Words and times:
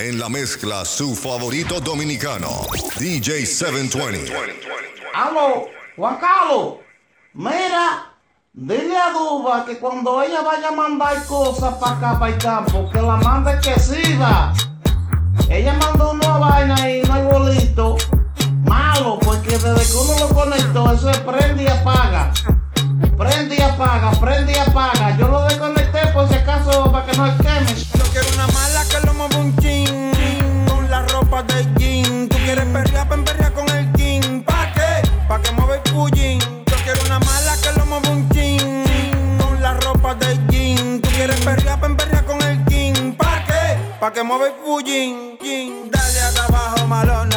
En 0.00 0.18
la 0.18 0.30
mezcla, 0.30 0.82
su 0.86 1.14
favorito 1.14 1.78
dominicano, 1.78 2.48
DJ 2.98 3.44
720. 3.44 4.32
Aló, 5.12 5.66
Juan 5.94 6.16
Carlos. 6.16 6.76
Mira, 7.34 8.10
dile 8.54 8.96
a 8.96 9.12
Duba 9.12 9.66
que 9.66 9.76
cuando 9.76 10.22
ella 10.22 10.40
vaya 10.40 10.68
a 10.68 10.72
mandar 10.72 11.22
cosas 11.26 11.74
para 11.74 11.96
acá, 11.98 12.18
para 12.18 12.32
el 12.32 12.38
campo, 12.38 12.88
que 12.90 13.02
la 13.02 13.16
mande 13.16 13.58
que 13.60 13.78
siga. 13.78 14.54
Ella 15.50 15.74
mandó 15.74 16.12
una 16.12 16.38
vaina 16.38 16.90
y 16.90 17.02
no 17.02 17.12
hay 17.12 17.22
bolito. 17.24 17.96
Malo, 18.64 19.18
porque 19.18 19.50
desde 19.50 19.84
que 19.84 19.98
uno 19.98 20.18
lo 20.18 20.28
conectó, 20.34 20.92
eso 20.94 21.10
es 21.10 21.18
prende 21.18 21.64
y 21.64 21.66
apaga. 21.66 22.32
Prende 23.18 23.54
y 23.54 23.60
apaga, 23.60 24.12
prende 24.12 24.52
y 24.52 24.56
apaga. 24.56 25.14
Yo 25.18 25.28
lo 25.28 25.42
desconecté 25.44 26.06
por 26.14 26.26
si 26.26 26.36
acaso 26.36 26.90
para 26.90 27.04
que 27.04 27.18
no 27.18 27.26
se 27.26 27.42
queme. 27.42 27.74
Yo 27.74 28.04
quiero 28.12 28.26
una 28.34 28.46
mala 28.46 28.84
que 28.88 29.06
lo 29.06 29.14
mueva 29.14 29.36
un 29.36 29.56
chin, 29.58 29.79
quieres 32.54 32.72
perrear, 32.72 33.08
pen 33.08 33.24
perrear 33.24 33.52
con 33.52 33.68
el 33.70 33.92
king. 33.92 34.42
¿Pa' 34.42 34.72
qué? 34.74 35.08
Pa' 35.28 35.40
que 35.40 35.52
mueva 35.52 35.76
el. 35.76 35.82
Yo 36.66 36.76
quiero 36.82 37.00
una 37.06 37.20
mala 37.20 37.56
que 37.62 37.78
lo 37.78 37.86
mueva 37.86 38.08
un 38.10 38.28
chin, 38.30 38.84
con 39.38 39.62
la 39.62 39.74
ropa 39.74 40.16
de 40.16 40.36
jean. 40.48 41.00
Tú 41.00 41.08
quieres 41.10 41.40
perrear, 41.42 41.80
pen 41.80 41.96
perrear 41.96 42.24
con 42.24 42.42
el 42.42 42.64
king. 42.64 43.12
¿Pa' 43.12 43.44
qué? 43.46 43.78
Pa' 44.00 44.12
que 44.12 44.24
mueva 44.24 44.48
el 44.48 44.54
pullín. 44.64 45.38
Dale 45.92 46.20
hasta 46.20 46.46
abajo, 46.46 46.86
malona. 46.88 47.29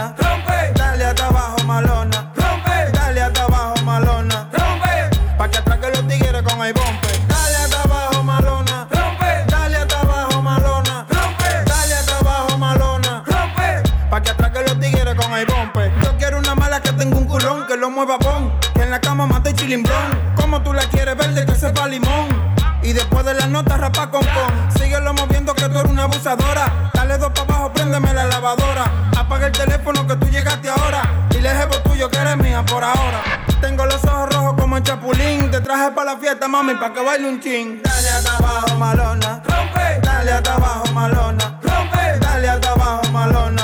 Nota, 23.54 23.78
rapa 23.78 24.10
con 24.10 24.24
con. 24.24 24.72
Síguelo 24.78 25.14
moviendo 25.14 25.54
que 25.54 25.70
tú 25.70 25.80
eres 25.80 25.92
una 25.92 26.04
abusadora. 26.04 26.90
Dale 26.94 27.18
dos 27.20 27.32
para 27.32 27.54
abajo, 27.54 27.72
préndeme 27.72 28.12
la 28.14 28.26
lavadora. 28.26 28.86
Apaga 29.16 29.48
el 29.48 29.52
teléfono 29.54 30.06
que 30.08 30.16
tú 30.16 30.28
llegaste 30.28 30.70
ahora. 30.70 31.28
Dile 31.30 31.50
jefe 31.50 31.80
tuyo 31.86 32.10
que 32.10 32.18
eres 32.18 32.38
mía 32.38 32.66
por 32.66 32.84
ahora. 32.84 33.22
Tengo 33.62 33.86
los 33.86 34.04
ojos 34.06 34.34
rojos 34.34 34.56
como 34.60 34.78
el 34.78 34.84
chapulín. 34.84 35.52
Te 35.52 35.62
traje 35.62 35.92
para 35.92 36.14
la 36.14 36.18
fiesta, 36.18 36.48
mami, 36.48 36.74
para 36.76 36.94
que 36.94 37.02
baile 37.02 37.30
un 37.30 37.40
chin. 37.40 37.82
Dale 37.84 38.10
hasta 38.10 38.38
abajo, 38.38 38.76
malona. 38.78 39.42
Rompe. 39.46 40.00
Dale 40.02 40.32
hasta 40.32 40.54
abajo, 40.56 40.86
malona. 40.92 41.60
Rompe. 41.62 42.20
Dale 42.20 42.50
hasta 42.50 42.72
abajo, 42.72 43.04
malona. 43.12 43.63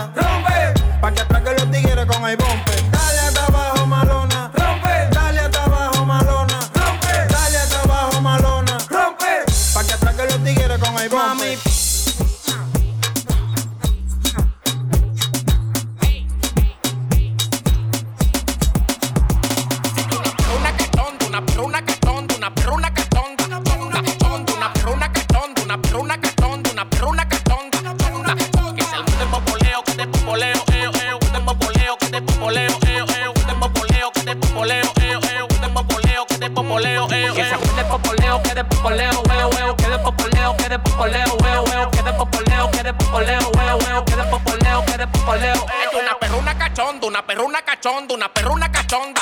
Una 47.49 47.61
cachonda, 47.61 48.15
una 48.15 48.29
perruna 48.29 48.69
cachonda, 48.71 49.21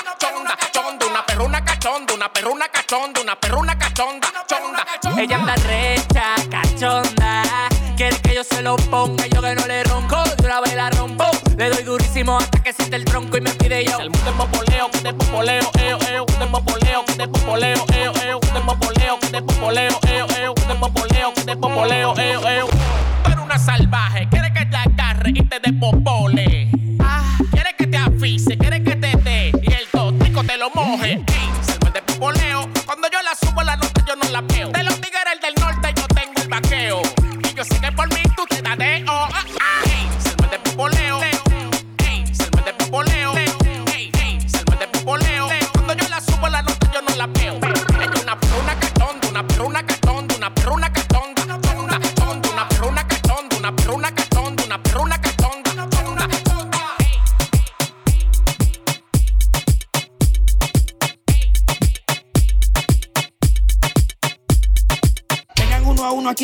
una 1.03 1.23
perruna 1.23 1.63
cachonda, 1.63 2.13
una 2.13 2.29
perruna 2.29 2.67
cachonda, 2.69 3.21
una 3.21 3.35
perruna 3.35 3.76
Ella 5.17 5.37
anda 5.37 5.55
recha, 5.55 6.35
cachonda. 6.47 7.41
Quiere 7.95 8.15
que 8.21 8.35
yo 8.35 8.43
se 8.43 8.61
lo 8.61 8.75
ponga, 8.75 9.25
yo 9.25 9.41
que 9.41 9.55
no 9.55 9.65
le 9.65 9.83
ronco. 9.83 10.23
De 10.37 10.45
una 10.45 10.61
vez 10.61 10.75
la 10.75 10.91
rompo. 10.91 11.25
Le 11.57 11.69
doy 11.71 11.83
durísimo 11.83 12.37
hasta 12.37 12.61
que 12.61 12.71
siente 12.71 12.97
el 12.97 13.03
tronco 13.03 13.35
y 13.35 13.41
me 13.41 13.49
pide 13.51 13.83
yo. 13.83 13.97
El 13.99 14.11
mundo 14.11 14.25
del 14.25 14.35
popoleo, 14.35 14.91
que 14.91 14.99
de 14.99 15.13
popoleo, 15.13 15.71
eo, 15.79 15.97
eo, 16.07 16.25
del 16.39 16.49
popoleo, 16.49 17.03
que 17.05 17.13
de 17.15 17.27
popoleo, 17.27 17.85
eo, 17.95 18.13
eo, 18.23 18.39
del 18.53 18.63
popoleo, 18.63 19.19
que 19.19 19.29
de 19.31 19.41
popoleo, 19.41 19.99
eo, 20.07 20.27
eo, 20.37 20.53
del 20.53 20.77
popoleo, 20.77 21.33
que 21.33 21.43
de 21.45 21.57
popoleo, 21.57 22.17
eo, 22.19 22.47
eo. 22.47 22.67
Tú 23.23 23.31
eres 23.31 23.43
una 23.43 23.57
salvaje, 23.57 24.27
quiere 24.29 24.53
que 24.53 24.65
te 24.67 24.77
agarre 24.77 25.31
y 25.31 25.43
te 25.43 25.59
dé 25.59 25.73
popole. 25.73 26.69
Quiere 27.51 27.75
que 27.75 27.87
te 27.87 27.97
afise, 27.97 28.55
quiere 28.55 28.83
que 28.83 28.95
te 28.95 29.17
dé 29.17 29.51
y 29.63 29.73
el 29.73 29.87
totico 29.91 30.43
te 30.43 30.57
lo 30.57 30.69
moje. 30.69 31.13
Ey, 31.13 31.25
se 31.61 31.83
me 31.83 31.89
de 31.89 32.03
popoleo, 32.03 32.69
cuando 32.85 33.07
yo 33.09 33.19
la 33.23 33.33
subo 33.33 33.63
la 33.63 33.75
nota 33.77 33.97
yo 34.07 34.15
no 34.15 34.29
la 34.29 34.41
veo. 34.41 34.76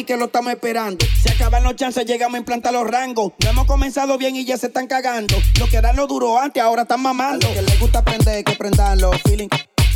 Que 0.05 0.17
lo 0.17 0.25
estamos 0.25 0.51
esperando. 0.53 1.05
Se 1.21 1.31
acaban 1.31 1.63
los 1.63 1.75
chances, 1.75 2.05
llegamos 2.05 2.35
a 2.35 2.39
implantar 2.39 2.73
los 2.73 2.87
rangos. 2.87 3.33
No 3.43 3.49
hemos 3.49 3.65
comenzado 3.65 4.17
bien 4.17 4.35
y 4.35 4.45
ya 4.45 4.57
se 4.57 4.67
están 4.67 4.87
cagando. 4.87 5.35
Lo 5.59 5.67
que 5.67 5.77
eran 5.77 5.95
lo 5.95 6.07
duro 6.07 6.39
antes, 6.39 6.61
ahora 6.61 6.83
están 6.83 7.01
mamando. 7.01 7.47
A 7.47 7.53
que 7.53 7.61
les 7.61 7.79
gusta 7.79 7.99
aprender, 7.99 8.43
que 8.43 8.53
prendan 8.53 8.99
los 8.99 9.21
feeling. 9.23 9.49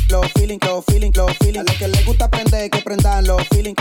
Los 0.08 0.32
feeling, 0.32 0.58
los 0.62 0.84
feeling, 0.86 1.12
los 1.14 1.36
feeling. 1.38 1.60
A 1.60 1.62
lo 1.64 1.78
que 1.78 1.88
les 1.88 2.04
gusta 2.06 2.24
aprender, 2.26 2.70
que 2.70 2.78
prendan 2.78 3.26
los 3.26 3.42
feeling. 3.48 3.74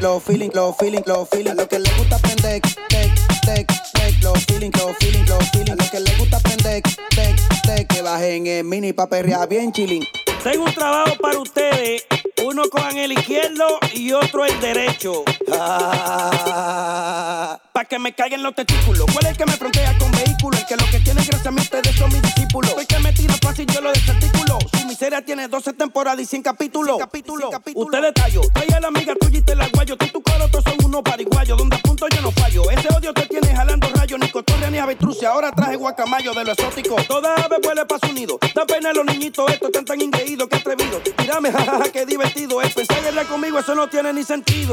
Los 0.00 0.22
feeling, 0.22 0.50
los 0.54 0.76
feeling, 0.76 1.02
los 1.06 1.28
feeling. 1.28 1.50
A 1.50 1.54
lo 1.54 1.68
que 1.68 1.78
les 1.78 1.96
gusta 1.96 2.16
aprender, 2.16 2.60
take, 2.88 3.10
take, 3.44 3.66
take. 3.94 4.18
Los 4.22 4.44
feeling, 4.46 4.70
los 4.72 4.96
feeling, 4.98 5.24
los 5.26 5.50
feeling. 5.50 5.72
A 5.72 5.76
lo 5.76 5.90
que 5.90 6.00
les 6.00 6.18
gusta 6.18 6.36
aprender, 6.38 6.82
take, 7.14 7.36
take. 7.64 7.86
Que 7.86 8.02
bajen 8.02 8.46
el 8.46 8.64
mini 8.64 8.92
pa' 8.92 9.08
perrear 9.08 9.48
bien 9.48 9.72
chilling. 9.72 10.06
Tengo 10.42 10.64
un 10.64 10.74
trabajo 10.74 11.16
para 11.20 11.38
ustedes. 11.38 12.04
Uno 12.44 12.68
con 12.70 12.96
el 12.96 13.12
izquierdo 13.12 13.66
y 13.92 14.12
otro 14.12 14.44
el 14.44 14.60
derecho. 14.60 15.24
Para 17.78 17.88
que 17.88 17.98
me 18.00 18.12
caigan 18.12 18.42
los 18.42 18.56
testículos. 18.56 19.06
¿Cuál 19.12 19.26
es 19.26 19.30
el 19.30 19.36
que 19.36 19.46
me 19.46 19.52
frontea 19.52 19.96
con 19.98 20.10
vehículos? 20.10 20.60
El 20.60 20.66
que 20.66 20.76
lo 20.76 20.84
que 20.90 20.98
tiene 20.98 21.24
gracia 21.24 21.48
a 21.48 21.52
mí 21.52 21.60
ustedes 21.60 21.94
son 21.94 22.12
mis 22.12 22.22
discípulos. 22.22 22.74
El 22.76 22.86
que 22.88 22.98
me 22.98 23.12
tira 23.12 23.34
fácil 23.40 23.66
yo 23.72 23.80
lo 23.80 23.92
desarticulo. 23.92 24.58
Su 24.76 24.84
miseria 24.88 25.24
tiene 25.24 25.46
12 25.46 25.74
temporadas 25.74 26.18
y 26.18 26.26
100 26.26 26.42
capítulos. 26.42 26.98
capítulos. 26.98 27.54
Usted 27.76 28.02
detallo. 28.02 28.40
Trae 28.52 28.74
a 28.74 28.80
la 28.80 28.88
amiga 28.88 29.14
tuya 29.14 29.38
y 29.38 29.42
te 29.42 29.54
la 29.54 29.68
guayo. 29.68 29.96
Tú 29.96 30.06
y 30.06 30.10
tu 30.10 30.20
coro 30.20 30.48
todos 30.50 30.64
son 30.64 30.86
unos 30.86 31.02
pariguayos. 31.02 31.56
Donde 31.56 31.76
apunto 31.76 32.08
yo 32.08 32.20
no 32.20 32.32
fallo. 32.32 32.68
Ese 32.68 32.88
odio 32.88 33.14
te 33.14 33.26
tiene 33.26 33.54
jalando 33.54 33.88
rayos. 33.94 34.18
Ni 34.18 34.28
cotorrea 34.28 34.70
ni 34.70 34.78
avestrucia. 34.78 35.30
Ahora 35.30 35.52
traje 35.52 35.76
guacamayo 35.76 36.34
de 36.34 36.44
lo 36.46 36.52
exótico. 36.54 36.96
Toda 37.06 37.32
ave 37.36 37.58
vuelve 37.62 37.86
pa' 37.86 38.00
su 38.04 38.12
nido. 38.12 38.40
Da 38.56 38.66
pena 38.66 38.90
a 38.90 38.92
los 38.92 39.04
niñitos. 39.04 39.48
Estos 39.52 39.68
están 39.68 39.84
tan 39.84 40.00
engreídos 40.00 40.48
que 40.48 40.56
atrevido. 40.56 41.00
Mírame, 41.16 41.52
jajaja, 41.52 41.92
qué 41.92 42.04
divertido. 42.04 42.60
El 42.60 42.72
pensar 42.72 43.00
guerra 43.04 43.22
conmigo, 43.22 43.60
eso 43.60 43.76
no 43.76 43.88
tiene 43.88 44.12
ni 44.12 44.24
sentido. 44.24 44.72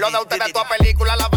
Lo 0.00 0.10
de 0.10 0.16
ustedes 0.16 0.52
toda 0.54 0.66
película, 0.66 1.14
la 1.14 1.28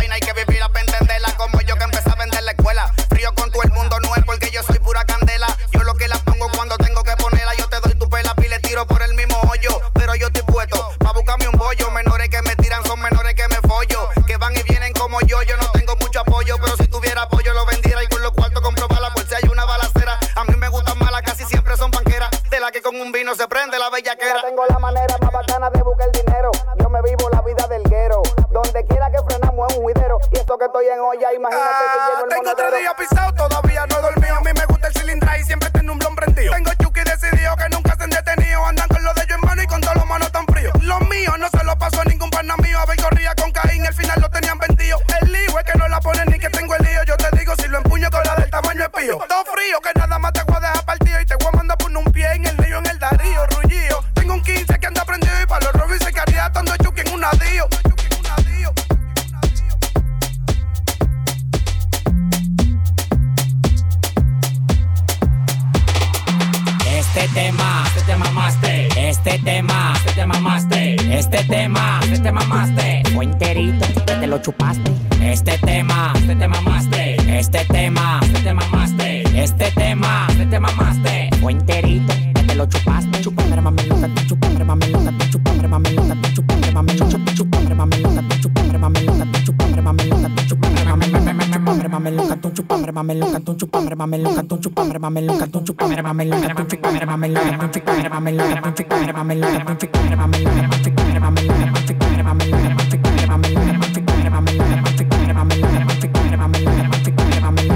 tu 94.43 94.57
chupambre, 94.59 94.99
mameluca, 94.99 95.47
tu 95.47 95.61
chupambre, 95.63 96.01
mameluca, 96.01 96.55
tu 96.55 96.63
chupambre, 96.67 97.05
mameluca, 97.05 97.69
tu 97.69 97.79
chupambre, 97.79 99.13
mameluca. 99.13 99.73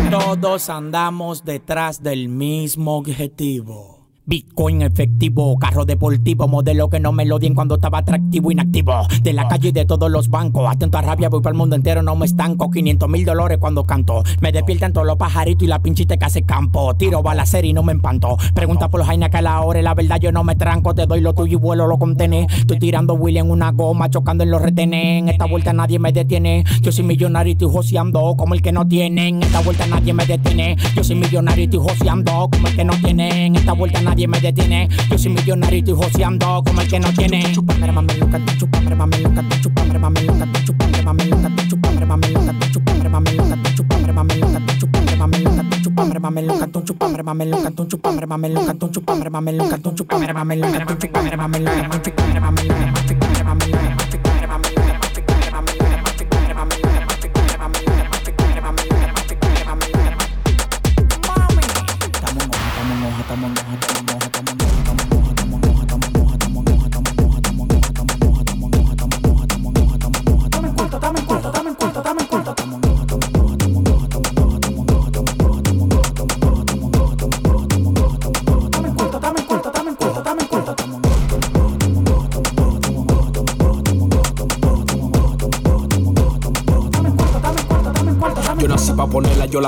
Todos 0.09 0.69
andamos 0.69 1.43
detrás 1.43 2.01
del 2.01 2.29
mismo 2.29 2.97
objetivo. 2.97 3.96
Bitcoin 4.29 4.81
efectivo, 4.81 5.57
carro 5.57 5.85
deportivo, 5.85 6.49
modelo 6.49 6.89
que 6.89 6.99
no 6.99 7.13
me 7.13 7.25
lo 7.25 7.39
dien 7.39 7.55
cuando 7.55 7.75
estaba 7.75 7.99
atractivo, 7.99 8.51
inactivo. 8.51 9.07
De 9.23 9.31
la 9.31 9.47
calle 9.47 9.69
y 9.69 9.71
de 9.71 9.85
todos 9.85 10.11
los 10.11 10.27
bancos, 10.27 10.69
atento 10.69 10.97
a 10.97 11.01
rabia, 11.01 11.29
voy 11.29 11.39
para 11.39 11.53
el 11.53 11.57
mundo 11.57 11.77
entero, 11.77 12.03
no 12.03 12.13
me 12.17 12.25
estanco. 12.25 12.69
500 12.69 13.07
mil 13.07 13.23
dólares 13.23 13.57
cuando 13.57 13.85
canto. 13.85 14.23
Me 14.41 14.51
despiertan 14.51 14.91
todos 14.91 15.07
los 15.07 15.15
pajaritos 15.15 15.63
y 15.63 15.67
la 15.67 15.79
pinchita 15.81 16.17
que 16.17 16.25
hace 16.25 16.43
campo. 16.43 16.93
Tiro 16.95 17.23
balacer 17.23 17.63
y 17.63 17.71
no 17.71 17.83
me 17.83 17.93
empanto. 17.93 18.35
Pregunta 18.53 18.89
por 18.89 18.99
los 18.99 19.07
jainas 19.07 19.29
que 19.29 19.37
a 19.37 19.41
la 19.41 19.61
hora, 19.61 19.81
la 19.81 19.93
verdad 19.93 20.19
yo 20.19 20.33
no 20.33 20.43
me 20.43 20.55
tranco. 20.55 20.93
Te 20.93 21.05
doy 21.05 21.21
lo 21.21 21.33
tuyo 21.33 21.53
y 21.53 21.61
vuelo 21.61 21.87
lo 21.87 21.97
contené. 21.97 22.47
Estoy 22.53 22.79
tirando 22.79 23.13
Willy 23.13 23.39
en 23.39 23.49
una 23.49 23.71
goma, 23.71 24.09
chocando 24.09 24.43
en 24.43 24.51
los 24.51 24.61
retenes. 24.61 25.21
En 25.21 25.29
esta 25.29 25.45
vuelta 25.45 25.71
nadie 25.71 25.99
me 25.99 26.11
detiene. 26.11 26.65
Yo 26.81 26.91
soy 26.91 27.05
millonario 27.05 27.51
y 27.51 27.53
estoy 27.53 27.71
joseando 27.71 28.35
como 28.35 28.55
el 28.55 28.61
que 28.61 28.73
no 28.73 28.85
tiene. 28.85 29.29
En 29.29 29.43
esta 29.43 29.61
vuelta 29.61 29.87
nadie 29.87 30.13
me 30.13 30.25
detiene. 30.25 30.75
Yo 30.97 31.03
soy 31.05 31.15
millonario 31.15 31.61
y 31.61 31.65
estoy 31.67 31.79
joseando 31.79 32.49
como 32.51 32.67
el 32.67 32.75
que 32.75 32.83
no 32.83 32.93
tiene. 33.01 33.45
En 33.45 33.55
esta 33.55 33.71
vuelta 33.71 34.01
nadie 34.01 34.16
me 34.25 34.39
detiene. 34.39 34.89
Yo 35.11 35.17
soy 35.17 35.31
millonario 35.31 35.75
y 35.75 35.79
estoy 35.79 35.95
joseando 35.95 36.63
como 36.65 36.81
el 36.81 36.87
que 36.87 36.99
no 36.99 37.13
tiene. 37.13 37.53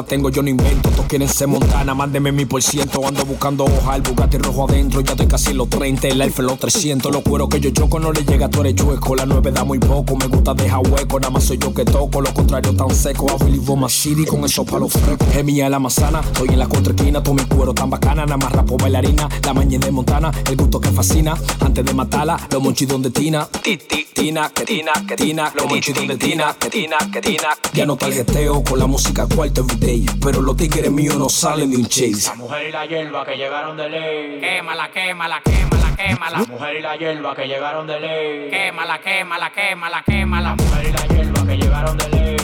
Tengo, 0.03 0.29
yo 0.29 0.41
no 0.41 0.49
invento. 0.49 0.89
Todos 0.89 1.05
quieren 1.07 1.27
ser 1.27 1.47
montana, 1.47 1.93
mándeme 1.93 2.31
mi 2.31 2.45
por 2.45 2.61
ciento. 2.61 3.05
Ando 3.07 3.25
buscando 3.25 3.65
hoja, 3.65 3.95
el 3.95 4.01
Bugatti 4.01 4.37
rojo 4.37 4.67
adentro. 4.69 5.01
Ya 5.01 5.11
estoy 5.11 5.27
casi 5.27 5.53
los 5.53 5.69
30, 5.69 6.07
el 6.07 6.21
Alfa 6.21 6.41
los 6.43 6.59
300. 6.59 7.11
Los 7.11 7.23
cueros 7.23 7.49
que 7.49 7.59
yo 7.59 7.69
choco 7.71 7.99
no 7.99 8.11
le 8.11 8.23
llega, 8.23 8.49
tú 8.49 8.61
eres 8.61 8.75
chueco. 8.75 9.15
La 9.15 9.25
9 9.25 9.51
da 9.51 9.63
muy 9.63 9.79
poco, 9.79 10.15
me 10.15 10.27
gusta 10.27 10.53
dejar 10.53 10.79
hueco. 10.87 11.19
Nada 11.19 11.31
más 11.31 11.43
soy 11.43 11.57
yo 11.57 11.73
que 11.73 11.85
toco, 11.85 12.21
lo 12.21 12.33
contrario 12.33 12.75
tan 12.75 12.93
seco. 12.93 13.25
Want 13.25 13.81
my 13.81 13.89
city 13.89 14.25
con 14.25 14.43
esos 14.45 14.65
palos 14.65 14.91
frescos. 14.91 15.27
Es 15.35 15.43
mía 15.43 15.69
la 15.69 15.79
manzana, 15.79 16.21
estoy 16.21 16.49
en 16.49 16.59
la 16.59 16.67
contraesquina. 16.67 17.21
Todo 17.21 17.35
mi 17.35 17.43
cuero 17.43 17.73
tan 17.73 17.89
bacana, 17.89 18.25
nada 18.25 18.37
más 18.37 18.51
rapo 18.51 18.77
bailarina. 18.77 19.27
La 19.45 19.53
mañana 19.53 19.85
de 19.85 19.91
Montana, 19.91 20.31
el 20.49 20.55
gusto 20.55 20.79
que 20.79 20.89
fascina. 20.89 21.35
Antes 21.79 21.93
de 21.93 21.97
matarla, 21.97 22.37
los 22.51 22.61
monchidos 22.61 23.01
de 23.01 23.09
Tina. 23.09 23.47
Ti, 23.47 23.77
ti, 23.77 24.05
Tina, 24.13 24.49
que 24.49 24.65
Tina, 24.65 24.91
que 25.07 25.15
Tina. 25.15 25.49
Los 25.55 25.65
monchidos 25.65 26.05
de 26.09 26.17
Tina, 26.17 26.53
que 26.59 26.69
Tina, 26.69 26.97
que 27.09 27.21
Tina. 27.21 27.55
Ya 27.71 27.85
no 27.85 27.95
targeteo 27.95 28.61
con 28.65 28.79
la 28.79 28.85
música 28.85 29.25
cuarto 29.33 29.61
everyday. 29.61 30.05
Pero 30.21 30.41
los 30.41 30.57
tigres 30.57 30.91
míos 30.91 31.15
no 31.15 31.29
salen 31.29 31.71
de 31.71 31.77
un 31.77 31.87
chase. 31.87 32.31
La 32.31 32.35
mujer 32.35 32.67
y 32.67 32.71
la 32.73 32.85
hierba 32.85 33.25
que 33.25 33.37
llegaron 33.37 33.77
de 33.77 33.89
ley. 33.89 34.41
Quémala, 34.41 34.91
quémala, 34.91 35.41
quémala, 35.41 35.95
quémala. 35.95 36.39
La 36.39 36.45
mujer 36.47 36.75
y 36.75 36.81
la 36.81 36.95
hierba 36.97 37.33
que 37.33 37.47
llegaron 37.47 37.87
de 37.87 37.99
ley. 38.01 38.49
Quémala, 38.49 38.99
quémala, 38.99 39.49
quémala, 39.49 40.03
quémala. 40.05 40.49
La 40.49 40.55
mujer 40.55 40.85
y 40.85 40.91
la 40.91 41.15
hierba 41.15 41.47
que 41.47 41.55
llegaron 41.55 41.97
de 41.97 42.09
ley. 42.09 42.38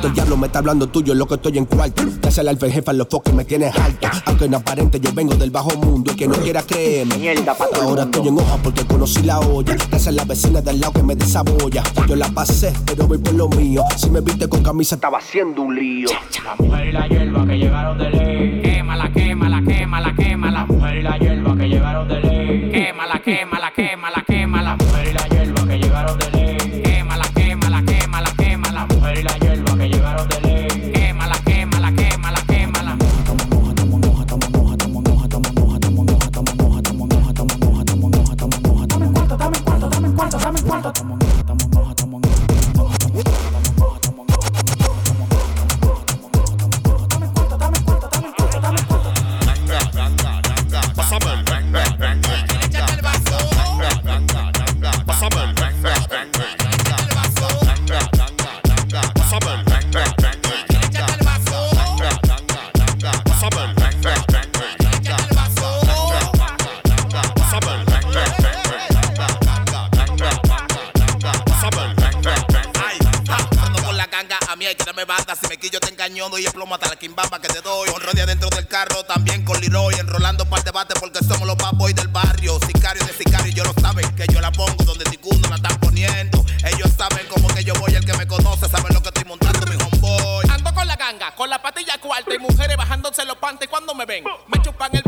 Quémala. 0.00 0.08
¿De 0.08 0.08
qué 0.08 0.08
talento 0.08 0.08
el 0.08 0.14
diablo 0.14 0.36
me 0.36 0.46
está 0.46 0.58
hablando 0.58 0.86
tuyo? 0.88 1.14
Lo 1.14 1.26
que 1.26 1.34
estoy 1.34 1.58
en 1.58 1.64
cuarto. 1.64 2.02
Ya 2.22 2.30
se 2.30 2.40
el 2.40 2.48
alfa 2.48 2.68
jefa, 2.68 2.92
los 2.92 3.08
foques 3.08 3.34
me 3.34 3.44
tienes 3.44 3.76
alto. 3.76 4.08
Aunque 4.26 4.48
no 4.48 4.58
aparente, 4.58 5.00
yo 5.00 5.12
vengo 5.12 5.34
del 5.34 5.50
bajo 5.50 5.76
mundo. 5.76 6.12
Y 6.12 6.16
que 6.16 6.28
no 6.28 6.34
quiera 6.34 6.62
creerme. 6.62 7.34
Ahora 7.82 8.04
estoy 8.04 8.28
en 8.28 8.38
hoja 8.38 8.56
porque 8.62 8.84
conocí 8.84 9.22
la 9.22 9.40
olla. 9.40 9.74
Esa 9.92 10.10
es 10.10 10.16
la 10.16 10.24
vecina 10.24 10.60
del 10.60 10.80
lado 10.80 10.92
que 10.94 11.02
me 11.02 11.14
desabolla. 11.16 11.82
Yo 12.06 12.16
la 12.16 12.28
pasé, 12.28 12.72
pero 12.86 13.06
voy 13.06 13.18
por 13.18 13.34
lo 13.34 13.48
mío. 13.48 13.82
Si 13.96 14.10
me 14.10 14.20
viste 14.20 14.48
con 14.48 14.62
camisa, 14.62 14.94
estaba 14.94 15.18
haciendo 15.18 15.62
un 15.62 15.74
lío. 15.74 16.08
La 16.44 16.54
mujer 16.56 16.86
y 16.88 16.92
la 16.92 17.08
hierba 17.08 17.46
que 17.46 17.56
llegaron 17.56 17.98
de 17.98 18.10
ley. 18.10 18.62
Quémala, 18.62 19.12
quémala, 19.12 19.62
quémala, 19.62 20.14
quémala. 20.14 20.60
La 20.60 20.66
mujer 20.66 20.96
y 20.96 21.02
la 21.02 21.18
hierba 21.18 21.56
que 21.56 21.68
llegaron 21.68 22.08
de 22.08 22.20
ley. 22.20 22.70
Quémala, 22.70 23.20
quémala, 23.20 23.72
quémala, 23.72 24.24
out 30.18 30.34
of 30.34 30.42
the 30.42 30.57
mujeres 92.38 92.76
bajándose 92.76 93.24
los 93.24 93.36
pantes 93.36 93.68
cuando 93.68 93.94
me 93.94 94.04
ven. 94.04 94.24
Me 94.46 94.60
chupan 94.62 94.94
el 94.94 95.02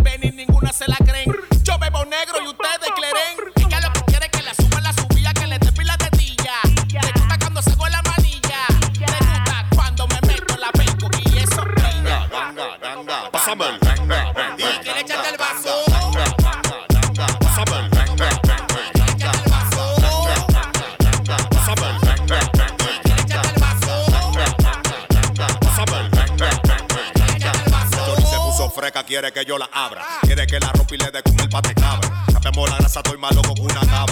Quiere 30.22 30.46
que 30.46 30.60
la 30.60 30.72
rompa 30.72 30.94
y 30.94 30.99
le 30.99 31.10
dé 31.10 31.22
con 31.22 31.40
el 31.40 31.49
pate 31.49 31.75
cabra. 31.75 32.25
Capemos 32.32 32.68
la 32.68 32.76
grasa, 32.76 33.00
estoy 33.00 33.16
más 33.18 33.34
loco 33.34 33.54
que 33.54 33.62
una 33.62 33.80
cabra. 33.80 34.10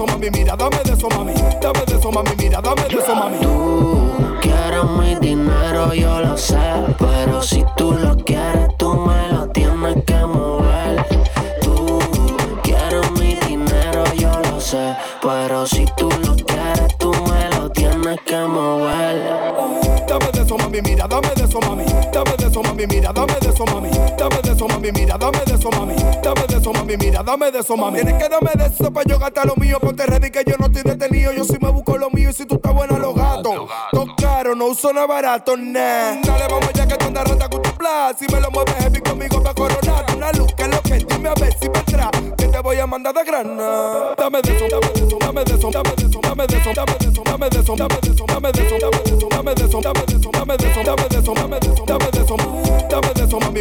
Eso, 0.00 0.06
mami, 0.06 0.30
mira, 0.30 0.56
dame 0.56 0.78
de 0.84 0.92
eso, 0.92 1.08
mami, 1.10 1.34
dame 1.60 1.84
de 1.86 1.94
eso, 1.96 2.10
mami, 2.10 2.30
mira, 2.38 2.60
dame 2.60 2.82
de 2.88 2.96
eso, 2.96 3.14
mami. 3.14 3.38
Tú 3.38 4.38
quieres 4.40 4.84
mi 4.98 5.14
dinero, 5.16 5.92
yo 5.92 6.20
lo 6.20 6.36
sé. 6.38 6.56
Pero 6.98 7.42
si 7.42 7.64
tú 7.76 7.92
lo 7.92 8.16
quieres, 8.16 8.68
tú 8.78 8.94
me 8.94 9.28
lo 9.28 9.48
tienes 9.48 10.02
que 10.04 10.24
mover. 10.24 11.04
Tú 11.60 11.98
quieres 12.62 13.10
mi 13.12 13.34
dinero, 13.46 14.04
yo 14.16 14.30
lo 14.50 14.60
sé. 14.60 14.96
Pero 15.20 15.66
si 15.66 15.84
tú 15.96 16.08
lo 16.24 16.34
quieres, 16.34 16.96
tú 16.98 17.12
me 17.28 17.58
lo 17.58 17.68
tienes 17.70 18.18
que 18.24 18.38
mover. 18.38 19.20
Dame 20.08 20.30
de 20.32 20.42
eso, 20.42 20.56
mami, 20.56 20.80
mira, 20.80 21.06
dame 21.06 21.28
de 21.36 21.44
eso, 21.44 21.60
mami. 21.60 21.84
Dame 22.12 22.36
de 22.38 22.46
eso, 22.46 22.62
mami, 22.62 22.86
mira, 22.86 23.12
dame 23.12 23.34
de 23.40 23.48
eso, 23.50 23.64
mami. 23.66 23.90
Dame 24.16 24.40
de 24.42 24.52
eso, 24.52 24.66
mami, 24.66 24.92
mira, 24.92 25.18
dame 25.18 25.40
de 25.44 25.54
eso, 25.54 25.70
mami. 25.70 25.94
Dame 26.22 26.46
mira, 26.96 27.22
dame 27.22 27.50
de 27.50 27.60
eso, 27.60 27.76
mami. 27.76 28.00
Tienes 28.00 28.14
que 28.22 28.28
darme 28.28 28.50
de 28.56 28.66
eso 28.66 28.92
para 28.92 29.08
yo 29.08 29.18
gastar 29.18 29.46
lo 29.46 29.56
mío. 29.56 29.78
Ponte 29.80 30.06
ready 30.06 30.30
que 30.30 30.42
yo 30.46 30.56
no 30.58 30.66
estoy 30.66 30.82
detenido. 30.82 31.32
Yo 31.32 31.44
sí 31.44 31.56
me 31.60 31.70
busco 31.70 31.96
lo 31.96 32.10
mío 32.10 32.30
y 32.30 32.32
si 32.32 32.46
tú 32.46 32.56
estás 32.56 32.74
buena, 32.74 32.98
los 32.98 33.14
gatos. 33.14 33.68
Todo 33.92 34.06
caro, 34.16 34.54
no 34.54 34.66
uso 34.66 34.92
nada 34.92 35.06
barato, 35.06 35.56
nah. 35.56 36.16
Dale, 36.22 36.46
vamos 36.48 36.72
ya 36.74 36.86
que 36.86 36.96
tú 36.96 37.06
andas 37.06 37.28
rata 37.28 37.48
con 37.48 37.62
tu 37.62 37.70
plan. 37.72 38.14
Si 38.18 38.26
me 38.32 38.40
lo 38.40 38.50
mueves 38.50 38.74
heavy 38.76 39.00
conmigo 39.00 39.42
para 39.42 39.54
coronar. 39.54 40.04
Una 40.16 40.32
luz 40.32 40.52
que 40.54 40.62
es 40.62 40.68
lo 40.68 40.82
que 40.82 40.94
dime 40.98 41.28
a 41.28 41.34
ver 41.34 41.56
si 41.60 41.68
vendrá. 41.68 42.10
Que 42.36 42.46
te 42.48 42.60
voy 42.60 42.78
a 42.78 42.86
mandar 42.86 43.14
de 43.14 43.24
grana. 43.24 44.14
Dame 44.16 44.42
de 44.42 44.56
eso, 44.56 44.66
dame 44.70 44.92
de 44.94 45.06
eso, 45.06 45.18
dame 45.20 45.44
de 45.44 45.54
eso, 45.54 45.70
dame 45.70 45.94
de 45.96 46.06
eso, 46.06 46.20
dame 46.22 46.46
de 46.46 46.56
eso, 46.56 46.70
dame 46.74 46.96
de 46.96 47.08
eso, 47.08 47.22
dame 47.24 47.50
de 47.50 47.60
eso, 47.60 47.74
dame 47.76 48.00
de 48.00 48.10
eso, 48.10 48.26
dame 48.26 48.52
de 48.52 48.62
eso, 48.62 48.78
dame 48.78 49.02
de 49.02 49.16
eso, 49.16 49.28
dame 49.30 49.54
de 49.54 49.64
eso, 49.64 49.80
dame 49.80 50.04
de 50.06 50.09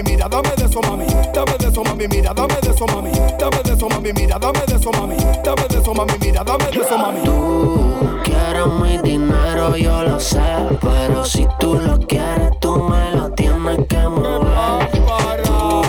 mami, 0.02 0.12
mira, 0.12 0.28
dame 0.30 0.50
de 0.56 0.66
eso, 0.66 0.82
mami, 0.82 1.06
dame 1.34 1.58
de 1.60 1.68
eso, 1.68 1.84
mami, 1.84 2.08
mira, 2.08 2.34
dame 2.34 2.56
de 2.62 2.70
eso, 2.72 2.86
mami, 2.88 3.12
dame 3.40 3.64
de 3.64 3.74
eso, 3.74 3.90
mami, 3.90 4.14
mira, 4.14 4.40
dame 4.40 4.60
de 4.68 4.76
eso, 4.76 4.92
mami, 4.92 5.16
dame 5.44 5.68
de 5.70 5.80
eso, 5.80 5.94
mami, 5.94 6.14
mira, 6.22 6.44
dame 6.44 6.66
de 6.66 6.80
eso, 6.80 6.98
mami. 6.98 7.22
Tú 7.24 8.22
quieres 8.24 8.68
mi 8.82 8.98
dinero, 9.00 9.76
yo 9.76 10.04
lo 10.04 10.20
sé. 10.20 10.40
Pero 10.82 11.26
si 11.26 11.48
tú 11.60 11.76
lo 11.76 12.00
quieres, 12.00 12.52
tú 12.60 12.76
me 12.84 13.12
lo 13.12 13.30
tienes 13.32 13.88
que 13.88 14.08
mover. 14.08 14.92
Tú 15.44 15.82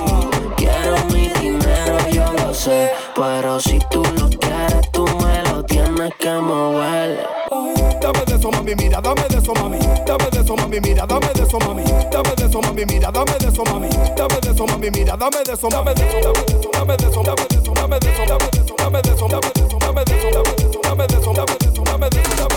quieres 0.56 1.04
mi 1.12 1.28
dinero, 1.40 1.98
yo 2.10 2.32
lo 2.32 2.54
sé. 2.54 2.90
Pero 3.14 3.60
si 3.60 3.78
mami, 8.70 8.84
mira, 8.84 9.00
dame 9.00 9.22
de 9.28 9.38
eso, 9.38 9.52
mami. 9.54 9.78
Dame 10.06 10.30
de 10.30 10.40
eso, 10.40 10.56
mami, 10.56 10.80
mira, 10.80 11.06
dame 11.06 11.26
de 11.34 11.42
eso, 11.42 11.58
mami. 11.58 11.84
Dame 12.10 12.34
de 12.36 12.44
eso, 12.46 12.60
mami, 12.60 12.84
mira, 12.86 13.10
dame 13.10 13.32
de 13.38 13.48
eso, 13.48 13.64
mami. 13.64 13.88
Dame 14.16 14.40
de 14.40 14.50
eso, 14.50 14.66
mami, 14.66 14.90
mira, 14.90 15.16
dame 15.16 15.42
de 15.44 15.52
eso, 15.52 15.68
dame 15.68 15.94
de 15.94 16.02
eso, 16.08 16.18
dame 16.72 16.96
de 16.96 17.06
eso, 17.08 17.22
dame 17.22 17.46
de 17.48 17.56
eso, 17.56 17.72
dame 17.74 17.98
de 17.98 18.10
eso, 18.10 18.26
dame 18.26 18.46
de 18.48 18.50
eso, 18.50 18.76
dame 18.76 19.02
de 19.02 19.10
eso, 19.10 19.26
dame 19.28 19.48
de 19.50 19.50
eso, 19.50 19.50
dame 19.50 19.50
de 19.50 19.62
eso, 19.62 19.78
dame 19.78 20.04
de 20.04 20.12
eso, 20.12 20.30
dame 20.30 20.54
de 20.54 20.80
dame 20.82 21.06
de 21.06 21.20
dame 21.34 21.46
de 21.58 21.80
dame 21.84 22.08
de 22.10 22.20
eso, 22.20 22.49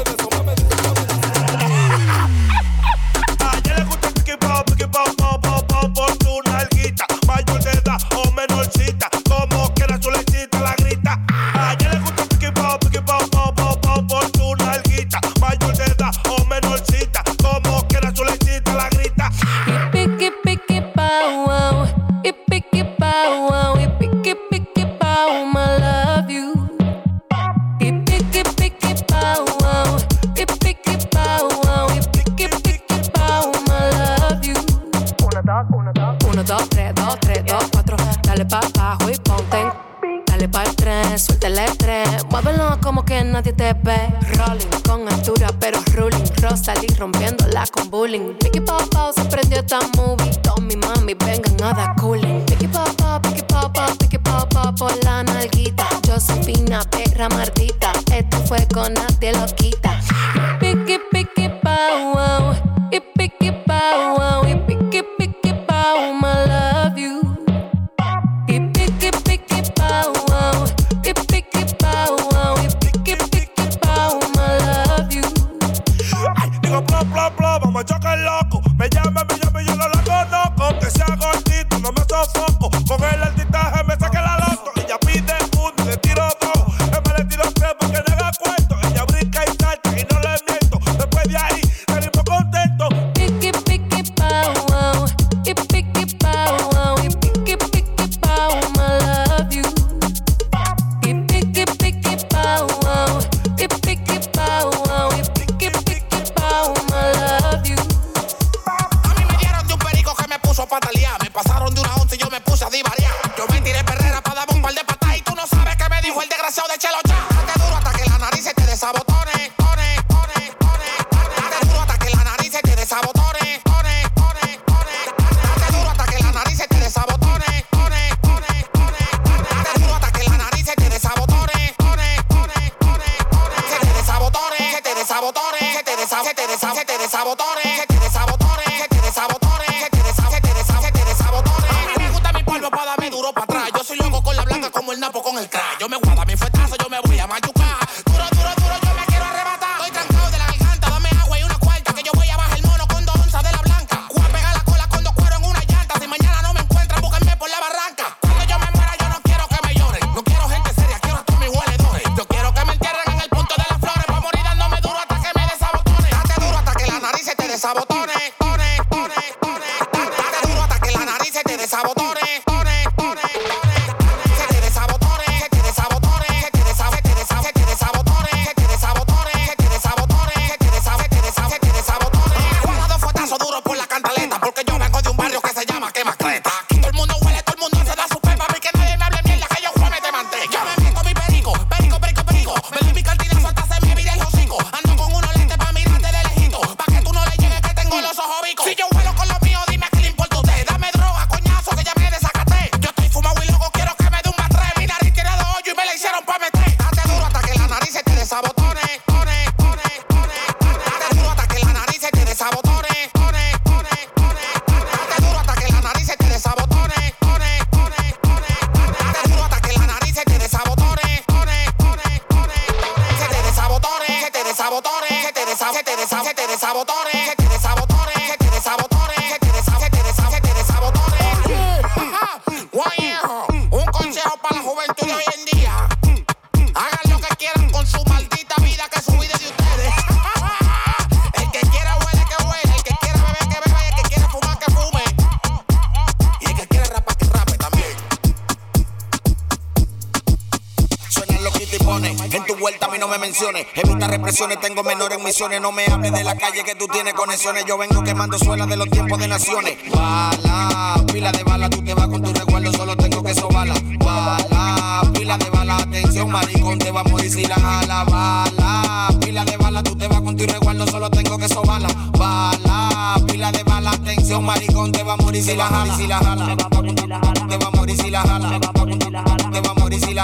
menciones. 253.34 253.66
Evita 253.74 254.08
represiones, 254.08 254.60
tengo 254.60 254.84
menores 254.84 255.18
misiones. 255.24 255.60
No 255.60 255.72
me 255.72 255.86
hables 255.86 256.12
de 256.12 256.24
la 256.24 256.36
calle 256.36 256.64
que 256.64 256.76
tú 256.76 256.86
tienes 256.88 257.16
conexiones. 257.16 257.66
Yo 257.66 257.78
vengo 257.80 258.04
quemando 258.04 258.38
suelas 258.38 258.68
de 258.68 258.78
los 258.78 258.88
tiempos 258.90 259.18
de 259.18 259.28
naciones. 259.28 259.78
Bala, 259.92 261.04
pila 261.12 261.32
de 261.32 261.44
bala, 261.44 261.68
tú 261.68 261.84
te 261.84 261.96
vas 261.96 262.08
con 262.08 262.22
tu 262.22 262.32
recuerdo, 262.32 262.72
solo 262.74 262.96
tengo 262.96 263.24
que 263.24 263.34
bala. 263.52 263.74
Bala, 264.00 265.02
pila 265.14 265.38
de 265.38 265.50
bala, 265.50 265.78
atención, 265.78 266.30
maricón, 266.30 266.78
te 266.78 266.92
va 266.92 267.02
a 267.02 267.04
morir 267.06 267.32
si 267.32 267.46
la 267.46 267.56
jala. 267.56 268.04
Bala, 268.04 269.10
pila 269.20 269.44
de 269.46 269.58
bala, 269.58 269.82
tú 269.82 269.96
te 269.96 270.08
vas 270.08 270.22
con 270.22 270.38
tu 270.38 270.46
recuerdo, 270.46 270.86
solo 270.86 271.10
tengo 271.10 271.38
que 271.40 271.48
bala. 271.66 271.88
Bala, 272.12 273.16
pila 273.26 273.52
de 273.52 273.64
bala, 273.64 273.92
atención, 273.92 274.46
maricón, 274.46 274.92
te 274.92 275.02
va 275.02 275.14
a 275.14 275.18
morir 275.18 275.44
si 275.44 275.56
la 275.56 275.66
jala. 275.66 275.98
Si 275.98 276.06
la 276.06 276.20
jala, 276.20 276.46
te 276.46 276.56
va 276.56 276.66
a 276.66 276.70
morir 276.76 277.00
si 277.00 277.08
la 277.08 277.20
jala. 277.20 277.48
Te 277.50 277.58
va 277.58 277.66
a 277.66 277.72
morir 277.72 277.98
si 277.98 278.12
la 278.12 278.22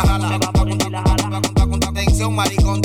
jala. 0.01 0.39
Atención, 1.89 2.33
maricón, 2.33 2.81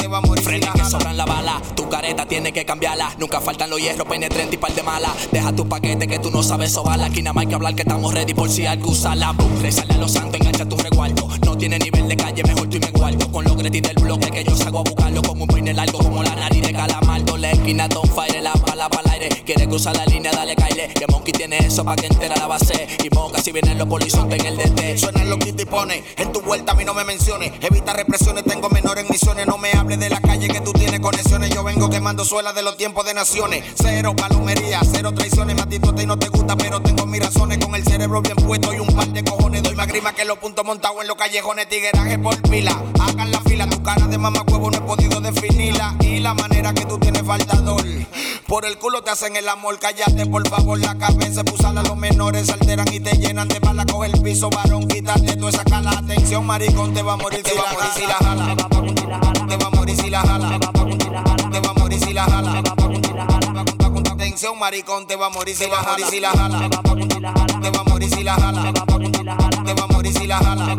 que 0.61 0.85
sobran 0.85 1.17
la 1.17 1.25
bala, 1.25 1.61
tu 1.75 1.89
careta 1.89 2.27
tiene 2.27 2.53
que 2.53 2.65
cambiarla. 2.65 3.13
Nunca 3.19 3.41
faltan 3.41 3.71
los 3.71 3.81
hierros, 3.81 4.07
penetrante 4.07 4.55
y 4.55 4.59
par 4.59 4.73
de 4.75 4.83
mala. 4.83 5.13
Deja 5.33 5.53
tu 5.53 5.69
paquete 5.69 6.07
que 6.07 6.19
tú 6.19 6.31
no 6.31 6.43
sabes 6.43 6.73
sobarla. 6.73 7.07
Aquí 7.07 7.23
nada 7.23 7.33
más 7.33 7.43
hay 7.43 7.49
que 7.49 7.55
hablar 7.55 7.75
que 7.75 7.83
estamos 7.83 8.13
ready 8.13 8.35
por 8.35 8.49
si 8.51 8.67
algo 8.67 8.91
usa 8.91 9.15
la. 9.15 9.35
Resale 9.63 9.95
a 9.95 9.99
los 9.99 10.13
santos, 10.13 10.41
engancha 10.41 10.67
tu 10.67 10.77
resguardo. 10.77 11.29
No 11.45 11.57
tiene 11.57 11.79
nivel 11.79 12.09
de 12.09 12.17
calle, 12.17 12.43
mejor 12.43 12.69
tú 12.69 12.77
y 12.77 12.81
me 12.81 12.91
guardo. 12.91 13.31
Con 13.33 13.45
los 13.45 13.57
gretis 13.57 13.83
del 13.83 13.97
bloque 13.97 14.31
que 14.31 14.45
yo 14.45 14.57
salgo 14.57 14.79
a 14.81 14.83
buscarlo 14.83 15.23
como 15.23 15.45
un 15.45 15.49
peine 15.49 15.73
largo, 15.73 15.99
como 15.99 16.23
la 16.23 16.35
nariz 16.35 16.63
de 16.63 16.73
calamardo. 16.73 17.37
La 17.37 17.51
esquina 17.51 17.89
don 17.89 18.09
fire, 18.09 18.43
la 18.43 18.53
bala 18.53 18.89
para 18.89 19.14
aire. 19.25 19.43
Quiere 19.45 19.69
cruzar 19.69 19.97
la 19.97 20.05
línea, 20.07 20.31
dale 20.33 20.55
caile. 20.55 20.89
Que 20.89 21.07
Monkey 21.11 21.33
tiene 21.33 21.59
eso 21.59 21.85
pa' 21.85 21.97
que 21.97 22.07
entera 22.07 22.37
la 22.37 22.47
base. 22.47 22.87
Y 23.03 23.15
moca 23.15 23.41
si 23.43 23.53
vienen 23.53 23.79
los 23.79 23.89
polizontes 23.89 24.41
en 24.41 24.47
el 24.47 24.57
DT. 24.57 24.99
Suenan 24.99 25.31
los 25.31 25.39
tipones, 25.39 26.03
en 26.17 26.33
tu 26.33 26.41
vuelta 26.41 26.73
a 26.73 26.75
mí 26.75 26.85
no 26.85 26.95
me 26.95 27.05
menciones. 27.05 27.53
Evita 27.61 27.93
represiones, 27.93 28.45
tengo 28.45 28.69
menores 28.71 29.09
misiones. 29.09 29.47
No 29.47 29.59
me 29.59 29.73
hables 29.73 29.99
de 29.99 30.11
la 30.11 30.21
calle 30.21 30.49
que 30.49 30.61
tú 30.61 30.73
tienes 30.73 31.01
conexiones. 31.01 31.51
Yo 31.51 31.63
vengo 31.65 31.91
quemando 31.91 32.25
suelas 32.25 32.55
de 32.55 32.63
los 32.63 32.77
tiempos 32.77 33.05
de 33.05 33.15
naciones. 33.15 33.65
Cero 33.75 34.15
palomería, 34.17 34.81
cero 34.91 35.13
traiciones. 35.15 35.57
Matito 35.57 35.95
te 35.95 36.03
y 36.03 36.07
no 36.07 36.19
te 36.19 36.29
gusta, 36.29 36.57
pero 36.57 36.81
tengo 36.81 37.07
mis 37.07 37.21
razones. 37.21 37.59
Con 37.59 37.75
el 37.75 37.85
cerebro 37.85 38.21
bien 38.23 38.37
puesto 38.37 38.73
y 38.73 38.79
un 38.79 38.89
par 38.89 39.09
de 39.09 39.25
cojones. 39.25 39.63
Doy 39.63 39.75
más 39.75 39.87
grima 39.87 40.13
que 40.15 40.25
los 40.25 40.39
puntos 40.39 40.65
montados 40.65 41.01
en 41.03 41.09
los 41.09 41.17
callejones. 41.17 41.69
Tigueraje 41.69 42.19
por 42.19 42.41
pila. 42.43 42.83
Hagan 43.01 43.31
la 43.31 43.41
fila, 43.41 43.69
tu 43.69 43.83
cara 43.83 44.07
de 44.07 44.19
mamá 44.19 44.45
no 44.71 44.79
he 44.79 44.81
podido 44.81 45.21
definirla. 45.21 45.97
Y 46.01 46.21
la 46.21 46.35
manera 46.35 46.73
que 46.73 46.85
tú 46.85 46.99
tienes 46.99 47.23
faltador. 47.23 47.85
Por 48.47 48.67
el 48.67 48.79
culo 48.79 49.03
te 49.03 49.11
hacen 49.15 49.37
el 49.37 49.49
amor, 49.49 49.79
cállate 49.79 50.27
por 50.27 50.47
favor. 50.49 50.77
La 50.81 50.99
cabeza 50.99 51.45
pusala 51.45 51.85
los 51.85 51.97
menores, 51.97 52.49
alteran 52.51 52.93
y 52.93 52.99
te 52.99 53.17
llenan 53.17 53.47
de 53.47 53.61
bala. 53.61 53.87
Coge 53.87 54.11
el 54.11 54.21
piso, 54.21 54.51
varón, 54.51 54.89
quítate 54.89 55.37
toda 55.37 55.51
esa 55.51 55.63
cala. 55.65 55.93
Atención, 55.93 56.45
maricón, 56.45 56.93
te 56.93 57.01
va 57.01 57.13
a 57.13 57.17
morir 57.17 57.41
si 57.45 57.57
va 57.57 57.63
a 57.63 57.73
morir 57.73 57.91
si 57.95 58.07
la 58.07 58.15
jala. 58.15 58.57
Te 59.47 59.57
va 59.57 59.67
a 59.67 59.71
morir 59.71 59.97
si 59.97 60.11
la 60.11 60.21
jala. 60.21 60.59
Te 60.59 61.61
va 61.61 61.71
a 61.71 61.75
morir 61.75 62.01
si 62.01 62.13
la 62.13 62.25
jala. 62.25 62.63
Atención, 64.13 64.59
maricón, 64.59 65.07
te 65.07 65.15
va 65.15 65.27
a 65.27 65.31
morir 65.31 65.55
si 65.55 65.69
la 65.69 65.77
jala. 65.77 66.11
Si 66.11 66.19
la 66.19 66.31
jala. 66.31 66.69
Te 67.63 67.71
va 67.71 67.81
a 67.81 67.85
morir 67.85 68.11
si 68.11 68.25
la 68.25 68.35
jala. 68.35 68.73
Te 69.65 69.75
va 69.75 69.85
a 69.85 69.87
morir 69.93 70.13
si 70.13 70.27
la 70.27 70.39
jala. 70.39 70.77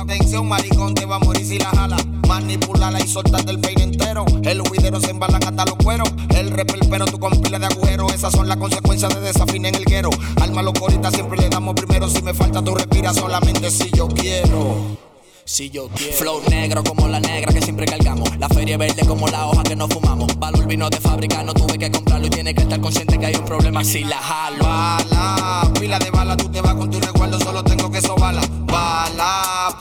Atención, 0.00 0.48
maricón, 0.48 0.94
te 0.94 1.06
va 1.06 1.16
a 1.16 1.18
morir 1.20 1.46
si 1.46 1.56
la 1.56 1.66
jala. 1.66 2.09
Manipulala 2.30 3.00
y 3.00 3.08
soltate 3.08 3.50
el 3.50 3.58
peine 3.58 3.82
entero. 3.82 4.24
El 4.44 4.62
huidero 4.62 5.00
se 5.00 5.10
embalan 5.10 5.42
hasta 5.42 5.64
los 5.64 5.74
cueros. 5.74 6.08
El 6.28 6.52
repel, 6.52 6.78
pero 6.88 7.04
tu 7.04 7.18
con 7.18 7.32
pila 7.40 7.58
de 7.58 7.66
agujero. 7.66 8.08
Esas 8.10 8.32
son 8.32 8.46
las 8.46 8.56
consecuencias 8.56 9.12
de 9.12 9.20
desafinar 9.20 9.74
en 9.74 9.80
el 9.80 9.84
guero. 9.84 10.10
Alma 10.40 10.62
locorita 10.62 11.10
siempre 11.10 11.40
le 11.40 11.48
damos 11.48 11.74
primero. 11.74 12.08
Si 12.08 12.22
me 12.22 12.32
falta 12.32 12.62
tu 12.62 12.72
respira 12.72 13.12
solamente 13.12 13.68
si 13.68 13.90
yo 13.90 14.06
quiero. 14.06 14.96
Si 15.44 15.70
yo 15.70 15.88
quiero. 15.88 16.12
Flow 16.12 16.40
negro 16.48 16.84
como 16.84 17.08
la 17.08 17.18
negra 17.18 17.52
que 17.52 17.62
siempre 17.62 17.84
cargamos. 17.84 18.28
La 18.38 18.48
feria 18.48 18.78
verde 18.78 19.04
como 19.08 19.26
la 19.26 19.48
hoja 19.48 19.64
que 19.64 19.74
no 19.74 19.88
fumamos. 19.88 20.38
Valor 20.38 20.68
vino 20.68 20.88
de 20.88 21.00
fábrica, 21.00 21.42
no 21.42 21.52
tuve 21.52 21.78
que 21.78 21.90
comprarlo. 21.90 22.28
Y 22.28 22.30
tiene 22.30 22.54
que 22.54 22.62
estar 22.62 22.80
consciente 22.80 23.18
que 23.18 23.26
hay 23.26 23.34
un 23.34 23.44
problema 23.44 23.82
si 23.82 24.04
la 24.04 24.18
jalo. 24.18 24.64
Bala, 24.64 25.72
pila 25.80 25.98
de 25.98 26.10
bala, 26.12 26.36
tú 26.36 26.48
te 26.48 26.60
vas 26.60 26.76
con 26.76 26.88
tu 26.90 27.00
recuerdo, 27.00 27.40
solo 27.40 27.64
tengo 27.64 27.90
que 27.90 28.00
bala. 28.20 28.42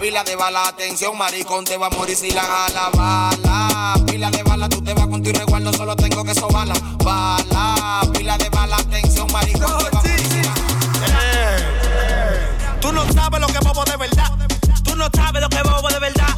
Pila 0.10 0.24
de 0.24 0.36
bala, 0.36 0.68
atención, 0.68 1.16
maricón, 1.16 1.64
te 1.66 1.78
va 1.78 1.86
a 1.86 1.90
morir 1.92 2.18
si 2.18 2.32
la 2.32 2.42
jala. 2.42 2.90
Bala, 2.98 3.94
pila 4.08 4.32
de 4.32 4.42
bala, 4.42 4.68
tú 4.68 4.82
te 4.82 4.92
vas 4.96 5.06
con 5.06 5.22
tu 5.22 5.32
recuerdo, 5.32 5.72
solo 5.72 5.96
tengo 5.96 6.24
que 6.24 6.34
bala. 6.52 6.74
Bala, 7.04 8.02
pila 8.12 8.36
de 8.40 8.50
bala, 8.50 8.78
atención, 8.78 9.32
maricón, 9.32 9.68
te 9.68 9.72
va 9.72 10.00
a 10.00 10.02
morir 10.02 10.20
la 11.12 12.80
Tú 12.82 12.92
no 12.92 13.06
sabes 13.14 13.40
lo 13.40 13.46
que 13.46 13.60
bobo 13.60 13.86
de 13.86 13.98
verdad. 13.98 14.32
Tú 14.84 14.96
no 14.96 15.08
sabes 15.14 15.44
lo 15.44 15.50
que 15.50 15.62
bobo 15.62 15.90
de 15.90 16.00
verdad. 16.00 16.36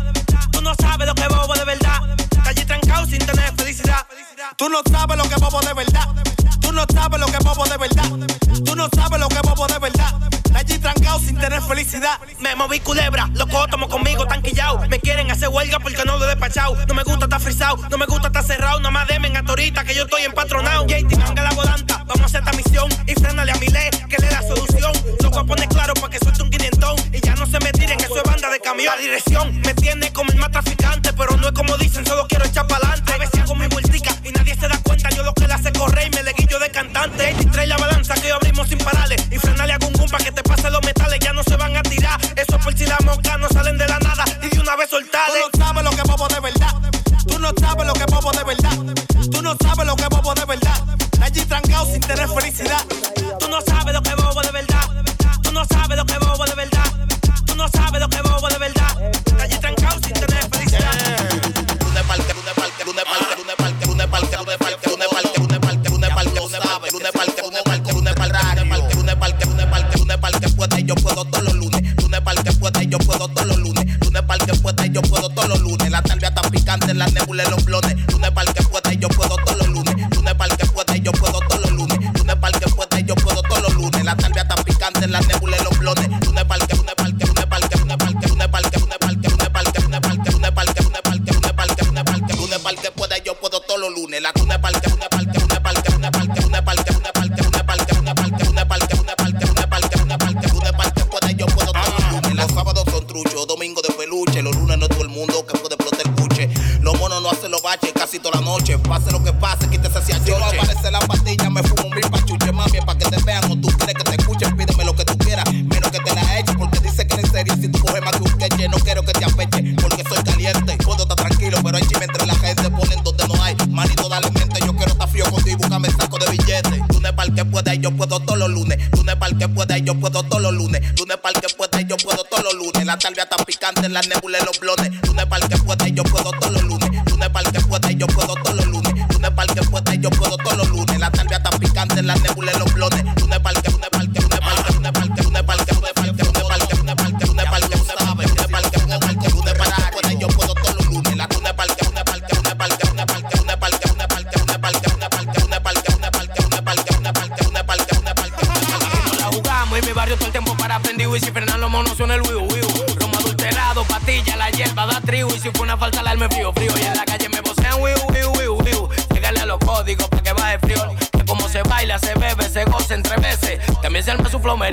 Tú 0.52 0.62
no 0.62 0.74
sabes 0.76 1.08
lo 1.08 1.16
que 1.16 1.28
bobo 1.30 1.54
de 1.54 1.64
verdad. 1.64 2.18
Calle 2.44 2.66
trancado 2.66 3.06
sin 3.06 3.20
tener 3.20 3.54
felicidad. 3.56 4.06
Tú 4.58 4.68
no 4.68 4.82
sabes 4.92 5.18
lo 5.18 5.24
que 5.24 5.36
bobo 5.36 5.62
de 5.62 5.74
verdad. 5.74 6.10
Tú 6.72 6.78
no 6.78 6.86
sabes 6.94 7.20
lo 7.20 7.26
que 7.26 7.38
bobo 7.40 7.66
de 7.66 7.78
verdad. 7.78 8.30
Tú 8.64 8.76
no 8.78 8.88
sabes 8.96 9.20
lo 9.20 9.28
que 9.28 9.40
bobo 9.42 9.68
de 9.68 9.78
verdad. 9.78 10.14
Allí 10.56 10.80
trancado 10.80 11.20
sin 11.20 11.38
tener 11.38 11.62
felicidad. 11.62 12.18
Me 12.40 12.56
moví 12.56 12.80
culebra, 12.80 13.30
los 13.34 13.50
tomo 13.70 13.90
conmigo 13.90 14.26
tan 14.26 14.42
quillao. 14.42 14.88
Me 14.88 14.98
quieren 15.02 15.30
hacer 15.30 15.50
huelga 15.50 15.80
porque 15.80 16.02
no 16.06 16.16
lo 16.16 16.24
he 16.24 16.30
despachado. 16.30 16.78
No 16.88 16.94
me 16.94 17.04
gusta 17.04 17.26
estar 17.26 17.42
frisado, 17.42 17.76
no 17.90 17.98
me 17.98 18.06
gusta 18.06 18.28
estar 18.28 18.46
cerrado. 18.46 18.80
Nada 18.80 18.92
más 18.92 19.06
demen 19.10 19.36
a 19.36 19.44
Torita 19.44 19.84
que 19.84 19.94
yo 19.94 20.04
estoy 20.04 20.22
empatronado. 20.22 20.88
JT 20.88 21.14
manga 21.18 21.44
la 21.44 21.52
volanta, 21.52 22.06
vamos 22.08 22.22
a 22.22 22.26
hacer 22.28 22.40
esta 22.40 22.54
misión. 22.54 22.90
Y 23.06 23.16
frénale 23.16 23.52
a 23.52 23.56
mi 23.56 23.68
ley, 23.68 23.90
que 24.10 24.16
le 24.16 24.28
da 24.30 24.42
solución. 24.42 24.94
Lo 25.24 25.30
voy 25.30 25.40
a 25.40 25.44
poner 25.44 25.68
claro 25.68 25.94
para 25.96 26.10
que 26.10 26.20
suelte 26.20 26.42
un 26.42 26.50
quinientón. 26.50 26.96
Y 27.12 27.20
ya 27.20 27.36
no 27.36 27.46
se 27.48 27.60
me 27.60 27.74
tiren, 27.74 28.00
eso 28.00 28.16
es 28.16 28.24
banda 28.24 28.50
de 28.50 28.62
camión. 28.62 28.96
La 28.96 29.02
dirección 29.02 29.60
me 29.60 29.74
tiene 29.74 30.14
como 30.14 30.32
el 30.32 30.38
más 30.38 30.52
traficante, 30.52 31.12
pero 31.12 31.36
no 31.36 31.48
es 31.48 31.54
como 31.54 31.76
dicen, 31.76 32.06
solo 32.06 32.26
quiero 32.30 32.46
echar 32.46 32.66
pa'lante. 32.66 33.12
A 33.12 33.18
veces 33.18 33.42
hago 33.42 33.56
mi 33.56 33.68
vueltica 33.68 34.16
y 34.24 34.32
nadie 34.32 34.56
se 34.56 34.70
da 34.70 34.78
cuenta. 34.84 35.10
Yo 35.10 35.24
lo 35.24 35.34
que 35.34 35.51
digo 35.82 35.96
rey, 35.96 36.10
me 36.12 36.24
le 36.24 36.34
guillo 36.34 36.60
de 36.60 36.70
cantante. 36.70 37.30
Estrella 37.32 37.78
balanza 37.78 38.14
que 38.16 38.32
abrimos 38.32 38.68
sin 38.68 38.78
parales. 38.78 39.22
Y 39.32 39.38
frenale 39.38 39.74
a 39.74 39.78
Gungum 39.78 40.10
para 40.10 40.24
que 40.24 40.32
te 40.32 40.44
pase 40.44 40.70
los 40.70 40.84
metales. 40.84 41.20
Ya 41.20 41.34
no 41.34 41.44
se 41.44 41.56
van 41.56 41.76
a 41.76 41.82
tirar. 41.82 42.20
Eso 42.36 42.58
por 42.60 42.76
si 42.78 42.86
las 42.86 43.04
moscas 43.04 43.40
no 43.40 43.48
salen 43.50 43.78
de 43.78 43.88
la 43.88 44.00
nada. 44.00 44.24
Y 44.42 44.50
de 44.50 44.60
una 44.60 44.76
vez 44.76 44.90
soltales. 44.90 45.44
Tú 45.52 45.60
sabes 45.60 45.84
lo 45.84 45.92
que 45.92 46.04
vamos 46.04 46.30
de 46.30 46.40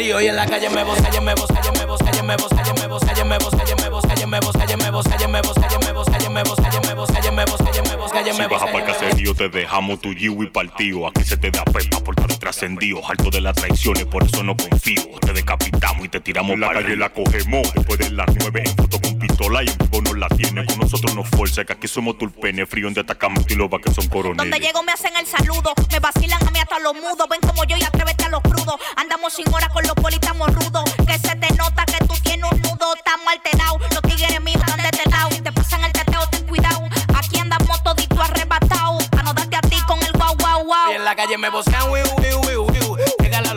y 0.09 0.27
en 0.27 0.37
la 0.37 0.47
calle 0.47 0.71
me 0.71 0.83
voz, 0.85 0.99
calle 1.03 1.21
me 1.21 1.35
voz, 1.35 1.47
calle 1.49 1.71
me 1.79 1.85
voz, 1.85 1.99
calle 1.99 2.23
me 2.23 2.37
voz, 2.37 2.51
calle 2.51 2.73
me 2.73 2.87
voz, 2.87 3.05
calle 3.05 3.25
me 3.25 3.39
voz, 3.39 3.55
calle 3.57 3.75
me 3.77 3.91
voz, 3.91 4.07
calle 4.07 4.27
me 4.27 4.41
calle 4.41 4.41
me 4.41 4.41
voz, 4.41 4.57
calle 4.57 4.77
me 4.77 4.91
voz, 4.91 5.05
calle 5.05 5.27
me 5.27 5.41
voz, 5.41 6.09
calle 6.09 6.29
me 6.29 6.41
voz, 6.41 6.49
calle 6.49 6.71
me 6.71 6.71
voz, 6.71 7.11
calle 7.11 7.31
me 7.31 7.45
voz, 7.45 7.61
calle 7.61 7.83
me 7.83 7.97
calle 8.11 8.33
Si 8.33 8.39
me 8.39 8.47
voz, 8.49 8.61
baja 8.61 8.73
para 8.73 8.79
el 8.79 8.93
caserío 8.93 9.35
te 9.35 9.49
dejamos 9.51 10.01
tu 10.01 10.15
yiwi 10.15 10.47
partido 10.47 11.07
Aquí 11.07 11.25
se 11.25 11.37
te 11.37 11.51
da 11.51 11.63
pepa 11.65 12.01
por 12.01 12.15
estar 12.19 12.38
trascendido 12.49 13.01
Harto 13.07 13.31
de 13.31 13.41
las 13.41 13.55
traiciones, 13.55 14.07
por 14.07 14.25
eso 14.25 14.43
no 14.43 14.57
confío 14.57 15.03
Te 15.21 15.33
decapitamos 15.33 16.07
y 16.07 16.09
te 16.09 16.21
tiramos 16.21 16.53
en 16.53 16.61
la 16.61 16.73
calle 16.73 16.97
la 16.97 17.11
cogemos 17.11 17.73
Después 17.75 17.99
de 17.99 18.11
las 18.11 18.27
nueve 18.41 18.63
en 18.65 18.77
foto 18.77 19.01
con 19.01 19.19
pistola 19.19 19.63
y 19.63 19.69
en 19.69 19.79
vivo 19.79 20.01
no 20.03 20.15
la 20.15 20.29
tiene 20.29 20.65
Con 20.65 20.79
nosotros 20.79 21.15
no 21.15 21.25
fuerza, 21.25 21.65
que 21.65 21.75
aquí 21.75 21.89
somos 21.89 22.17
tulpene 22.17 22.65
Frío 22.67 22.87
donde 22.87 23.01
atacamos 23.03 23.45
y 23.49 23.55
loba 23.55 23.79
que 23.79 23.93
son 23.93 24.09
Donde 24.09 24.11
coroneles 24.11 24.61
llego 24.61 24.83
me 24.83 24.93
hacen 24.93 25.13
el 25.17 25.27
saludo, 25.27 25.75
me 25.91 26.01
vacilan 26.01 26.47
a 26.47 26.51
mí 26.51 26.59
hasta 26.59 26.79
los 26.79 26.95
mudos. 26.95 27.29
Ven 27.29 27.41
como 27.41 27.65
yo 27.65 27.77
y 27.77 27.83
atrévete 27.83 28.25
a 28.25 28.29
los 28.29 28.41
crudos. 28.43 28.77
Andamos 28.97 29.33
sin 29.33 29.47
horas 29.53 29.69
con 29.71 29.83
los 29.85 29.95
politamos 29.95 30.55
rudos. 30.55 30.85
Que 31.07 31.19
se 31.19 31.35
te 31.37 31.55
nota 31.55 31.85
que 31.87 32.05
tú 32.07 32.15
tienes 32.23 32.51
un 32.51 32.61
nudo, 32.63 32.95
estamos 32.97 33.27
alterados. 33.27 33.81
Los 33.93 34.03
tigres 34.03 34.41
míos 34.43 34.63
están 34.67 34.79
de 34.79 35.11
lado. 35.11 35.29
Te 35.43 35.53
pasan 35.53 35.85
el 35.85 35.93
teteo, 35.93 36.29
ten 36.31 36.47
cuidado. 36.47 36.89
Aquí 37.15 37.39
andamos 37.39 37.83
todito 37.83 38.21
arrebatado. 38.23 38.99
A 39.19 39.23
no 39.23 39.35
darte 39.35 39.57
a 39.57 39.61
ti 39.61 39.77
con 39.87 40.03
el 40.03 40.13
guau 40.13 40.37
guau 40.37 40.65
guau. 40.65 40.93
Y 40.93 40.97
en 40.97 41.05
la 41.05 41.15
calle 41.15 41.37
me 41.39 41.49
wiu 41.49 41.63
wiu. 41.91 42.28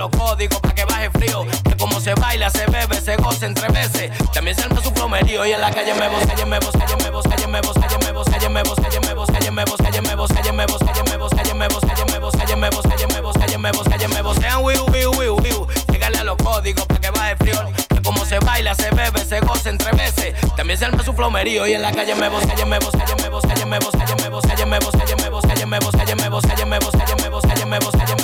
Los 0.01 0.09
códigos 0.17 0.59
para 0.61 0.73
que 0.73 0.83
baje 0.85 1.11
frío. 1.11 1.45
Que 1.63 1.77
como 1.77 1.99
se 1.99 2.15
baila, 2.15 2.49
se 2.49 2.65
bebe, 2.65 2.99
se 2.99 3.17
goza 3.17 3.45
entre 3.45 3.67
veces. 3.67 4.09
También 4.33 4.55
se 4.55 4.63
arma 4.63 4.81
su 4.81 4.89
flomerío 4.89 5.45
y 5.45 5.51
en 5.51 5.61
la 5.61 5.69
calle 5.69 5.93
me 5.93 6.09
voz, 6.09 6.25
calle 6.25 6.43
me 6.43 6.57
voz, 6.57 6.71
calle 6.71 6.95
me 7.03 7.11
voz, 7.11 7.23
calle 7.27 7.45
me 7.45 7.61
voz, 7.61 7.75
calle 7.75 7.99
me 7.99 8.11
voz, 8.11 8.25
calle 8.25 8.49
me 8.49 8.63
voz, 8.63 8.77
calle 8.79 8.99
me 8.99 9.13
voz, 9.13 9.29
calle 9.29 9.51
me 9.51 9.63
voz, 9.63 9.77
calle 9.77 10.01
me 10.01 10.15
voz, 10.15 10.31
calle 10.33 10.51
me 10.51 10.57
voz, 10.57 10.89
calle 10.89 11.05
me 11.13 11.17
voz, 11.19 11.31
calle 11.31 11.53
me 11.53 11.67
voz, 11.67 11.85
calle 11.85 12.05
me 12.09 12.17
voz, 12.17 12.33
calle 12.33 12.55
me 12.57 12.69
voz, 12.71 12.83
calle 12.87 13.07
me 13.07 13.21
voz, 13.21 13.37
calle 13.37 13.57
me 13.59 13.71
voz, 13.71 13.87
calle 13.87 14.07
me 14.07 14.21
voz, 14.23 14.37
sean 14.37 14.63
wiu 14.63 14.85
wiu. 14.89 15.67
Llegale 15.91 16.17
a 16.17 16.23
los 16.23 16.37
códigos 16.37 16.85
para 16.87 16.99
que 16.99 17.11
baje 17.11 17.35
frío. 17.35 17.59
Que 17.93 18.01
como 18.01 18.25
se 18.25 18.39
baila, 18.39 18.73
se 18.73 18.89
bebe, 18.89 19.23
se 19.23 19.39
goza 19.41 19.69
entre 19.69 19.91
veces. 19.91 20.33
También 20.55 20.79
se 20.79 20.85
arma 20.85 21.03
su 21.03 21.13
flomerío 21.13 21.67
y 21.67 21.73
en 21.73 21.83
la 21.83 21.91
calle 21.91 22.15
me 22.15 22.27
voz, 22.27 22.43
calle 22.47 22.65
me 22.65 22.79
voz, 22.79 22.91
calle 22.91 23.15
me 23.21 23.29
voz, 23.29 23.43
calle 23.43 23.65
me 23.67 23.77
voz, 23.77 23.91
calle 23.95 24.15
me 24.15 24.29
voz, 24.29 24.41
calle 24.47 24.65
me 24.65 24.79
voz, 24.79 24.95
calle 24.97 25.15
me 25.19 25.29
voz, 25.29 25.43
calle 25.45 25.65
me 25.67 25.79
voz, 25.79 25.93
calle 25.93 26.15
me 26.15 26.25
voz, 26.25 26.25
calle 26.25 26.25
me 26.25 26.29
voz, 26.29 26.43
calle 26.43 26.65
me 26.65 26.79
voz, 26.79 26.93
calle 26.95 27.15
me 27.21 27.29
voz, 27.29 27.41
calle 27.43 27.65
me 27.65 27.79
voz, 27.79 27.91
calle 27.91 28.15
me 28.15 28.20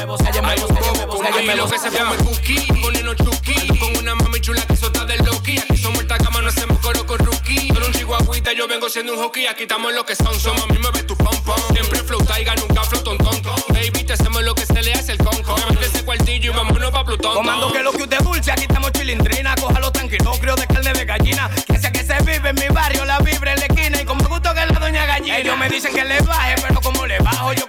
calle 1.31 1.45
me 1.45 1.55
lo 1.55 1.67
que 1.69 1.77
se 1.77 1.89
llama 1.89 2.15
el 2.15 2.23
cookie, 2.23 2.67
poniendo 2.81 3.13
chuki. 3.13 3.67
Con 3.79 3.95
una 3.97 4.15
mami 4.15 4.39
chula 4.39 4.61
que 4.65 4.75
sota 4.75 5.05
del 5.05 5.23
loki. 5.25 5.57
Aquí 5.57 5.77
somos 5.77 6.01
esta 6.01 6.17
cama, 6.17 6.41
no 6.41 6.49
hacemos 6.49 6.79
coro 6.79 7.05
con 7.05 7.19
rookie. 7.19 7.69
Con 7.69 7.83
un 7.83 7.91
chihuahuita, 7.91 8.53
yo 8.53 8.67
vengo 8.67 8.89
siendo 8.89 9.13
un 9.13 9.19
hockey. 9.19 9.47
Aquí 9.47 9.63
estamos 9.63 9.93
lo 9.93 10.05
que 10.05 10.15
son, 10.15 10.39
somos 10.39 10.63
a 10.63 10.67
mí 10.67 10.79
me 10.79 10.91
ve 10.91 11.03
tu 11.03 11.15
pom 11.17 11.35
pom. 11.43 11.59
Siempre 11.73 11.99
flow 12.03 12.23
taiga, 12.23 12.55
nunca 12.55 12.81
flow 12.83 13.03
ton 13.03 13.17
ton. 13.17 13.35
Baby, 13.69 14.03
te 14.03 14.13
hacemos 14.13 14.43
lo 14.43 14.55
que 14.55 14.65
se 14.65 14.81
le 14.81 14.93
hace 14.93 15.13
el 15.13 15.17
conco. 15.17 15.55
Mete 15.69 15.85
ese 15.85 16.03
cuartillo 16.03 16.51
y 16.51 16.55
vámonos 16.55 16.91
pa' 16.91 17.05
Plutón. 17.05 17.35
Comando 17.35 17.71
que 17.71 17.83
lo 17.83 17.91
que 17.91 18.03
usted 18.03 18.19
dulce, 18.19 18.51
aquí 18.51 18.63
estamos 18.63 18.91
chilindrina, 18.91 19.55
cójalo 19.55 19.91
tranquilo, 19.91 20.31
crío 20.39 20.55
de 20.55 20.67
carne 20.67 20.93
de 20.93 21.05
gallina. 21.05 21.49
Que 21.67 21.77
sé 21.77 21.91
que 21.91 22.03
se 22.03 22.17
vive 22.23 22.49
en 22.49 22.55
mi 22.55 22.67
barrio, 22.73 23.05
la 23.05 23.19
vibra 23.19 23.53
en 23.53 23.59
la 23.59 23.65
esquina 23.65 24.01
y 24.01 24.05
como 24.05 24.27
gusto 24.27 24.53
que 24.53 24.65
la 24.65 24.79
doña 24.79 25.05
gallina. 25.05 25.37
Ellos 25.37 25.57
me 25.57 25.69
dicen 25.69 25.93
que 25.93 26.03
le 26.03 26.19
baje, 26.21 26.55
pero 26.61 26.81
como 26.81 27.05
le 27.05 27.19
bajo, 27.19 27.53
yo 27.53 27.65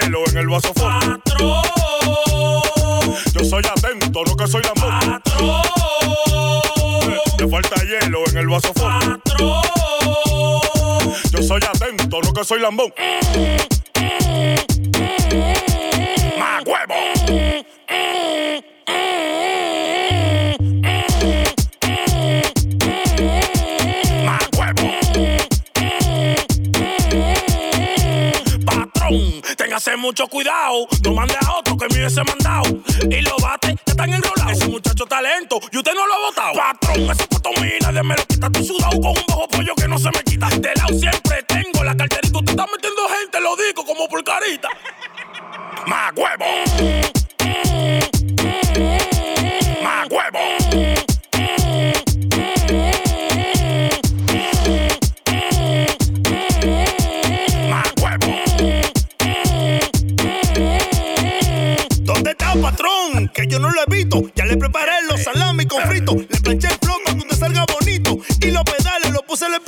hielo 0.00 0.20
en 0.28 0.38
el 0.38 0.48
vaso 0.48 0.72
Yo 3.32 3.44
soy 3.44 3.62
atento, 3.64 4.22
no 4.24 4.36
que 4.36 4.46
soy 4.46 4.62
lambón 4.62 5.22
Te 7.36 7.48
falta 7.48 7.76
hielo 7.84 8.20
en 8.30 8.38
el 8.38 8.48
vaso 8.48 8.72
Yo 11.30 11.42
soy 11.42 11.60
atento, 11.62 12.20
no 12.22 12.32
que 12.32 12.44
soy 12.44 12.60
lambón 12.60 12.92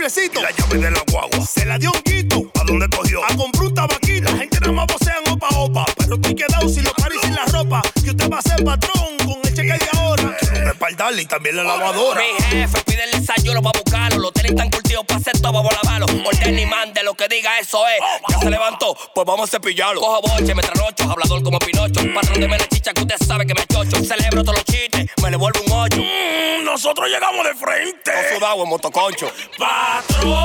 La 0.07 0.53
llave 0.53 0.79
de 0.79 0.91
la 0.93 1.03
guagua. 1.11 1.45
Se 1.45 1.65
la 1.65 1.79
dio 1.79 1.91
un 1.91 2.01
guito. 2.05 2.49
¿A 2.55 2.63
dónde 2.63 2.89
cogió? 2.97 3.25
A 3.25 3.37
comprar 3.37 3.65
un 3.65 3.75
tabaquito. 3.75 4.31
La 4.31 4.39
gente 4.39 4.61
nada 4.61 4.73
más 4.73 4.87
vocean 4.87 5.17
opa 5.33 5.49
opa. 5.57 5.85
Pero 5.97 6.15
estoy 6.15 6.35
quedado 6.37 6.69
sin 6.69 6.85
los 6.85 6.93
paris 6.93 7.19
sin 7.23 7.35
la 7.35 7.45
ropa. 7.47 7.83
Que 8.05 8.11
usted 8.11 8.31
va 8.31 8.39
a 8.39 8.43
ser 8.43 8.65
patrón 8.65 9.17
con 9.19 9.41
el 9.43 9.53
cheque 9.53 9.73
de 9.73 9.99
ahora. 9.99 10.37
Un 10.55 10.69
espaldar 10.69 11.19
y 11.19 11.27
también 11.27 11.57
la 11.57 11.65
lavadora. 11.65 12.21
Mi 12.21 12.57
jefe 12.57 12.83
pide 12.87 13.03
el 13.03 13.19
desayuno 13.19 13.61
para 13.61 13.81
buscarlo. 13.81 14.21
Los 14.21 14.33
tenis 14.33 14.53
están 14.53 14.71
curtidos 14.71 15.05
para 15.07 15.19
hacer 15.19 15.41
todo, 15.41 15.53
vamos 15.53 15.73
a 15.73 15.85
lavarlo. 15.85 16.07
Orden 16.25 16.57
y 16.57 16.67
mande 16.67 17.03
lo 17.03 17.15
que 17.15 17.27
diga, 17.27 17.59
eso 17.59 17.83
es. 17.89 17.99
Ya 18.31 18.39
se 18.39 18.49
levantó, 18.49 18.97
pues 19.13 19.27
vamos 19.27 19.49
a 19.49 19.57
cepillarlo. 19.57 20.01
Cojo 20.01 20.21
boche, 20.23 20.55
me 20.55 20.63
tranocho, 20.63 21.11
hablador 21.11 21.43
como 21.43 21.59
Pinocho. 21.59 22.01
Patrón 22.15 22.39
de 22.39 22.47
la 22.47 22.69
chicha 22.69 22.93
que 22.93 23.01
usted 23.01 23.17
sabe 23.27 23.45
que 23.45 23.55
me 23.55 23.67
chocho. 23.67 24.05
Celebro 24.05 24.45
todos 24.45 24.59
los 24.59 24.65
chistes, 24.67 25.11
me 25.21 25.33
le 25.33 25.37
vuelvo 25.37 25.59
un 25.67 25.73
ocho. 25.73 26.01
Nosotros 26.77 27.09
llegamos 27.09 27.43
de 27.47 27.55
frente. 27.55 28.13
Todo 28.13 28.37
sudado 28.37 28.63
en 28.63 28.69
motoconcho. 28.69 29.33
Patrón. 29.57 30.45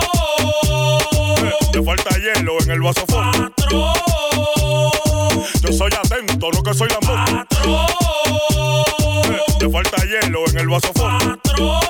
Te 1.73 1.83
falta 1.83 2.09
hielo 2.17 2.57
en 2.61 2.71
el 2.71 2.79
vaso 2.79 3.05
Patrón. 3.05 3.93
Yo 5.61 5.73
soy 5.73 5.91
atento, 5.91 6.49
no 6.53 6.63
que 6.63 6.73
soy 6.73 6.87
lambón. 6.87 7.25
Patrón. 7.25 7.87
Te 9.59 9.69
falta 9.69 9.97
hielo 10.05 10.45
en 10.47 10.57
el 10.59 10.69
vaso 10.69 10.93
Patrón. 10.93 11.81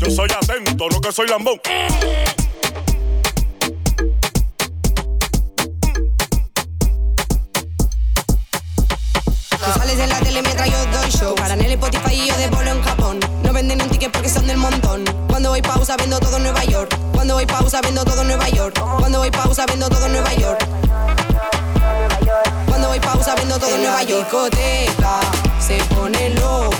Yo 0.00 0.10
soy 0.10 0.28
atento, 0.32 0.88
no 0.90 1.00
que 1.00 1.12
soy 1.12 1.28
lambón. 1.28 1.60
Tú 9.64 9.72
sales 9.78 9.98
en 10.00 10.08
la 10.08 10.18
tele 10.18 10.42
mientras 10.42 10.68
yo 10.68 10.84
doy 10.86 11.10
show. 11.10 11.34
Para 11.36 11.54
en 11.54 11.60
el 11.60 11.70
Spotify 11.72 12.14
y 12.14 12.26
yo 12.26 12.36
de 12.36 12.48
Cuando 15.52 15.68
voy 15.68 15.74
pausa 15.74 15.96
vendo 15.98 16.18
todo 16.18 16.36
en 16.38 16.44
Nueva 16.44 16.64
York. 16.64 16.98
Cuando 17.12 17.34
voy 17.34 17.44
pausa 17.44 17.82
vendo 17.82 18.02
todo 18.06 18.22
en 18.22 18.28
Nueva 18.28 18.48
York. 18.48 18.80
Cuando 18.98 19.18
voy 19.18 19.30
pausa 19.30 19.66
vendo 19.66 19.86
todo 19.90 20.06
en 20.06 20.12
Nueva 20.12 20.32
York. 20.32 20.66
Cuando 22.68 22.88
voy 22.88 23.00
pausa 23.00 23.34
vendo 23.34 23.58
todo 23.58 23.74
en 23.74 23.82
Nueva 23.82 24.02
York. 24.02 24.24
discoteca 24.30 25.20
se 25.60 25.76
pone 25.94 26.30
loco. 26.30 26.71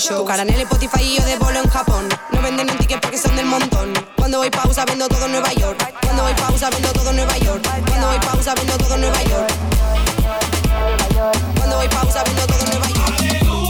Show. 0.00 0.26
En 0.30 0.48
el 0.48 0.60
Spotify 0.62 1.02
y 1.02 1.18
yo 1.18 1.24
de 1.24 1.36
bolo 1.36 1.60
en 1.60 1.68
Japón. 1.68 2.08
No 2.32 2.40
venden 2.40 2.70
un 2.70 2.78
ticket 2.78 3.00
porque 3.00 3.18
son 3.18 3.36
del 3.36 3.44
montón. 3.44 3.92
Cuando 4.16 4.38
voy 4.38 4.50
pausa 4.50 4.84
vendo 4.86 5.06
todo 5.08 5.26
en 5.26 5.32
Nueva 5.32 5.52
York. 5.52 5.94
Cuando 6.02 6.22
voy 6.22 6.34
pausa 6.34 6.70
vendo 6.70 6.92
todo 6.92 7.10
en 7.10 7.16
Nueva 7.16 7.36
York. 7.36 7.62
Cuando 7.86 8.06
voy 8.06 8.18
pausa 8.18 8.54
vendo 8.54 8.78
todo 8.78 8.94
en 8.94 9.00
Nueva 9.02 9.22
York. 9.24 9.52
Cuando 11.56 11.76
voy 11.76 11.88
pausa 11.88 12.24
vendo 12.24 12.46
todo 12.46 12.64
Nueva 12.66 12.88
York. 12.88 13.69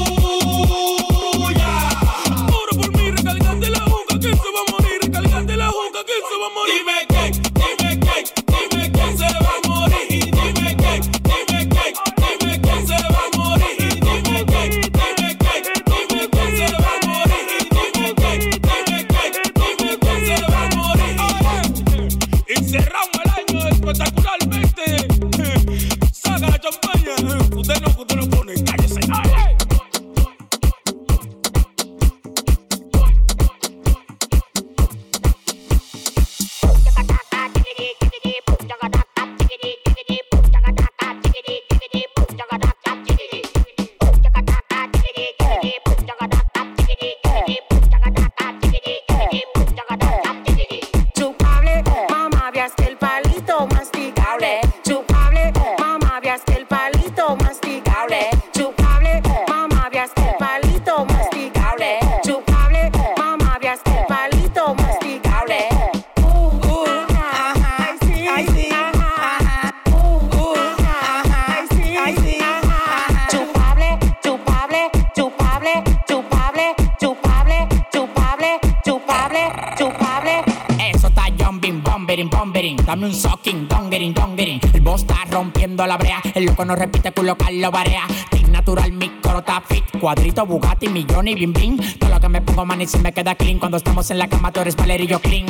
No 86.70 86.76
repite, 86.76 87.10
culo 87.10 87.36
Carlos 87.36 87.72
Barea. 87.72 88.06
Take 88.30 88.48
natural, 88.48 88.92
mi 88.92 89.08
coro 89.20 89.42
fit. 89.66 89.84
Cuadrito, 90.00 90.46
Bugatti, 90.46 90.88
millón 90.88 91.26
y 91.26 91.34
bim 91.34 91.52
bim. 91.52 91.76
Todo 91.98 92.10
lo 92.10 92.20
que 92.20 92.28
me 92.28 92.40
pongo, 92.42 92.64
man, 92.64 92.80
y 92.80 92.86
se 92.86 92.98
me 92.98 93.12
queda 93.12 93.34
clean. 93.34 93.58
Cuando 93.58 93.76
estamos 93.76 94.08
en 94.12 94.18
la 94.18 94.28
cama, 94.28 94.52
tú 94.52 94.60
eres 94.60 94.76
yo 95.08 95.20
clean. 95.20 95.46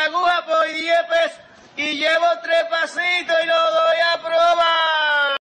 Agujas 0.09 0.43
por 0.43 0.67
10 0.67 0.99
pesos. 1.05 1.39
Y 1.77 1.97
llevo 1.97 2.27
tres 2.43 2.65
pasitos 2.71 3.37
y 3.43 3.47
lo 3.47 3.71
doy 3.71 3.99
a 4.15 4.19
probar. 4.21 5.18